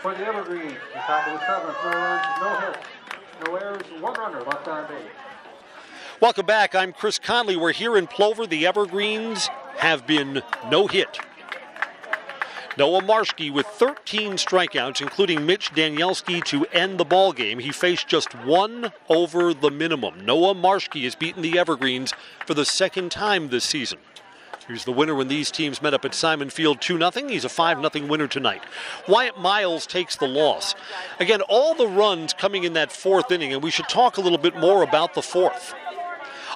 For 0.00 0.14
the 0.14 0.26
Evergreens, 0.26 0.72
the 0.94 1.00
top 1.00 1.26
of 1.26 1.32
the 1.34 1.46
seventh, 1.46 1.76
no 1.84 1.90
runs, 1.90 2.26
no 2.40 2.60
hits, 2.60 2.88
no 3.46 3.56
errors, 3.56 4.00
one 4.00 4.14
runner 4.14 4.42
left 4.42 4.66
on 4.68 4.88
base. 4.88 5.02
Welcome 6.18 6.46
back. 6.46 6.74
I'm 6.74 6.94
Chris 6.94 7.18
Conley. 7.18 7.56
We're 7.56 7.72
here 7.72 7.94
in 7.94 8.06
Plover. 8.06 8.46
The 8.46 8.64
Evergreens 8.64 9.50
have 9.76 10.06
been 10.06 10.40
no 10.70 10.86
hit. 10.86 11.18
Noah 12.78 13.02
Marschke 13.02 13.52
with 13.52 13.66
13 13.66 14.32
strikeouts, 14.32 15.02
including 15.02 15.44
Mitch 15.44 15.72
Danielski 15.72 16.42
to 16.44 16.64
end 16.72 16.98
the 16.98 17.04
ball 17.04 17.34
game. 17.34 17.58
He 17.58 17.70
faced 17.70 18.08
just 18.08 18.34
one 18.46 18.92
over 19.10 19.52
the 19.52 19.70
minimum. 19.70 20.24
Noah 20.24 20.54
Marschke 20.54 21.04
has 21.04 21.14
beaten 21.14 21.42
the 21.42 21.58
Evergreens 21.58 22.14
for 22.46 22.54
the 22.54 22.64
second 22.64 23.10
time 23.10 23.50
this 23.50 23.64
season. 23.64 23.98
Here's 24.66 24.86
the 24.86 24.92
winner 24.92 25.14
when 25.14 25.28
these 25.28 25.50
teams 25.50 25.82
met 25.82 25.92
up 25.92 26.06
at 26.06 26.14
Simon 26.14 26.48
Field 26.48 26.80
2 26.80 26.98
0. 26.98 27.28
He's 27.28 27.44
a 27.44 27.50
5 27.50 27.92
0 27.92 28.06
winner 28.06 28.26
tonight. 28.26 28.62
Wyatt 29.06 29.38
Miles 29.38 29.86
takes 29.86 30.16
the 30.16 30.26
loss. 30.26 30.74
Again, 31.20 31.42
all 31.42 31.74
the 31.74 31.86
runs 31.86 32.32
coming 32.32 32.64
in 32.64 32.72
that 32.72 32.90
fourth 32.90 33.30
inning, 33.30 33.52
and 33.52 33.62
we 33.62 33.70
should 33.70 33.88
talk 33.90 34.16
a 34.16 34.22
little 34.22 34.38
bit 34.38 34.56
more 34.56 34.82
about 34.82 35.12
the 35.12 35.20
fourth 35.20 35.74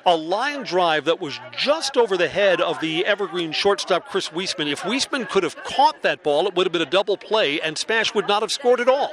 a 0.06 0.16
line 0.16 0.62
drive 0.62 1.04
that 1.04 1.20
was 1.20 1.38
just 1.56 1.96
over 1.96 2.16
the 2.16 2.28
head 2.28 2.60
of 2.60 2.80
the 2.80 3.04
Evergreen 3.04 3.52
shortstop 3.52 4.08
Chris 4.08 4.30
Weisman. 4.30 4.70
If 4.70 4.80
Weisman 4.80 5.28
could 5.28 5.42
have 5.42 5.56
caught 5.64 6.02
that 6.02 6.22
ball, 6.22 6.46
it 6.46 6.54
would 6.54 6.66
have 6.66 6.72
been 6.72 6.82
a 6.82 6.86
double 6.86 7.16
play, 7.16 7.60
and 7.60 7.76
Spash 7.76 8.14
would 8.14 8.28
not 8.28 8.42
have 8.42 8.50
scored 8.50 8.80
at 8.80 8.88
all. 8.88 9.12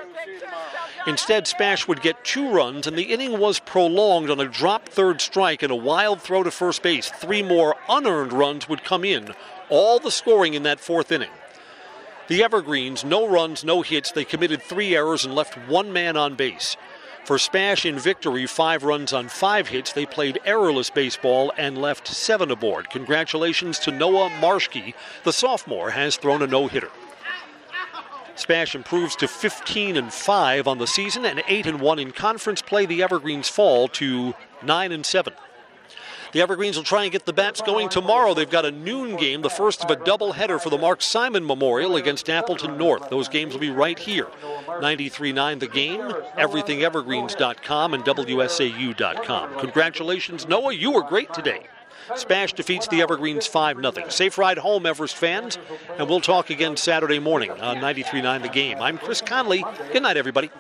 Instead, 1.05 1.47
Spash 1.47 1.87
would 1.87 2.01
get 2.01 2.23
two 2.25 2.49
runs, 2.49 2.85
and 2.85 2.97
the 2.97 3.13
inning 3.13 3.39
was 3.39 3.59
prolonged 3.59 4.29
on 4.29 4.39
a 4.39 4.47
drop 4.47 4.89
third 4.89 5.21
strike 5.21 5.63
and 5.63 5.71
a 5.71 5.75
wild 5.75 6.21
throw 6.21 6.43
to 6.43 6.51
first 6.51 6.83
base. 6.83 7.09
Three 7.09 7.41
more 7.41 7.75
unearned 7.87 8.33
runs 8.33 8.67
would 8.67 8.83
come 8.83 9.05
in, 9.05 9.33
all 9.69 9.99
the 9.99 10.11
scoring 10.11 10.53
in 10.53 10.63
that 10.63 10.79
fourth 10.79 11.11
inning. 11.11 11.29
The 12.27 12.43
Evergreens, 12.43 13.05
no 13.05 13.25
runs, 13.25 13.63
no 13.63 13.83
hits. 13.83 14.11
They 14.11 14.25
committed 14.25 14.61
three 14.61 14.95
errors 14.95 15.23
and 15.23 15.33
left 15.33 15.55
one 15.69 15.93
man 15.93 16.17
on 16.17 16.35
base. 16.35 16.75
For 17.27 17.37
Spash 17.37 17.85
in 17.85 17.99
victory, 17.99 18.45
five 18.45 18.85
runs 18.85 19.11
on 19.11 19.27
five 19.27 19.67
hits. 19.67 19.91
They 19.91 20.05
played 20.05 20.39
errorless 20.45 20.89
baseball 20.89 21.51
and 21.57 21.77
left 21.77 22.07
seven 22.07 22.49
aboard. 22.49 22.89
Congratulations 22.89 23.79
to 23.79 23.91
Noah 23.91 24.29
Marshke. 24.39 24.93
The 25.25 25.33
sophomore 25.33 25.89
has 25.89 26.15
thrown 26.15 26.41
a 26.41 26.47
no 26.47 26.67
hitter. 26.67 26.89
Spash 28.35 28.75
improves 28.75 29.13
to 29.17 29.27
15 29.27 29.97
and 29.97 30.13
5 30.13 30.69
on 30.69 30.77
the 30.77 30.87
season 30.87 31.25
and 31.25 31.43
8 31.49 31.65
and 31.65 31.81
1 31.81 31.99
in 31.99 32.11
conference 32.11 32.61
play. 32.61 32.85
The 32.85 33.03
Evergreens 33.03 33.49
fall 33.49 33.89
to 33.89 34.33
9 34.63 34.91
and 34.93 35.05
7. 35.05 35.33
The 36.37 36.43
Evergreens 36.43 36.77
will 36.77 36.83
try 36.83 37.01
and 37.01 37.11
get 37.11 37.25
the 37.25 37.33
bats 37.33 37.61
going 37.63 37.89
tomorrow. 37.89 38.35
They've 38.35 38.47
got 38.47 38.63
a 38.63 38.69
noon 38.69 39.15
game, 39.15 39.41
the 39.41 39.49
first 39.49 39.83
of 39.83 39.89
a 39.89 39.95
doubleheader 39.95 40.61
for 40.61 40.69
the 40.69 40.77
Mark 40.77 41.01
Simon 41.01 41.43
Memorial 41.43 41.95
against 41.95 42.29
Appleton 42.29 42.77
North. 42.77 43.09
Those 43.09 43.27
games 43.27 43.53
will 43.53 43.59
be 43.59 43.71
right 43.71 43.97
here. 43.97 44.27
93.9 44.67 45.59
The 45.59 45.67
Game, 45.67 45.99
everythingevergreens.com, 45.99 47.93
and 47.95 48.03
WSAU.com. 48.03 49.59
Congratulations, 49.59 50.47
Noah. 50.47 50.75
You 50.75 50.91
were 50.91 51.01
great 51.01 51.33
today. 51.33 51.65
Spash 52.15 52.53
defeats 52.53 52.87
the 52.87 53.01
Evergreens 53.01 53.47
5 53.47 53.77
0. 53.77 54.09
Safe 54.09 54.37
ride 54.37 54.59
home, 54.59 54.85
Everest 54.85 55.15
fans, 55.15 55.57
and 55.97 56.07
we'll 56.07 56.21
talk 56.21 56.51
again 56.51 56.77
Saturday 56.77 57.17
morning 57.17 57.49
on 57.49 57.77
93.9 57.77 58.43
The 58.43 58.49
Game. 58.49 58.79
I'm 58.79 58.99
Chris 58.99 59.21
Conley. 59.21 59.65
Good 59.91 60.03
night, 60.03 60.17
everybody. 60.17 60.51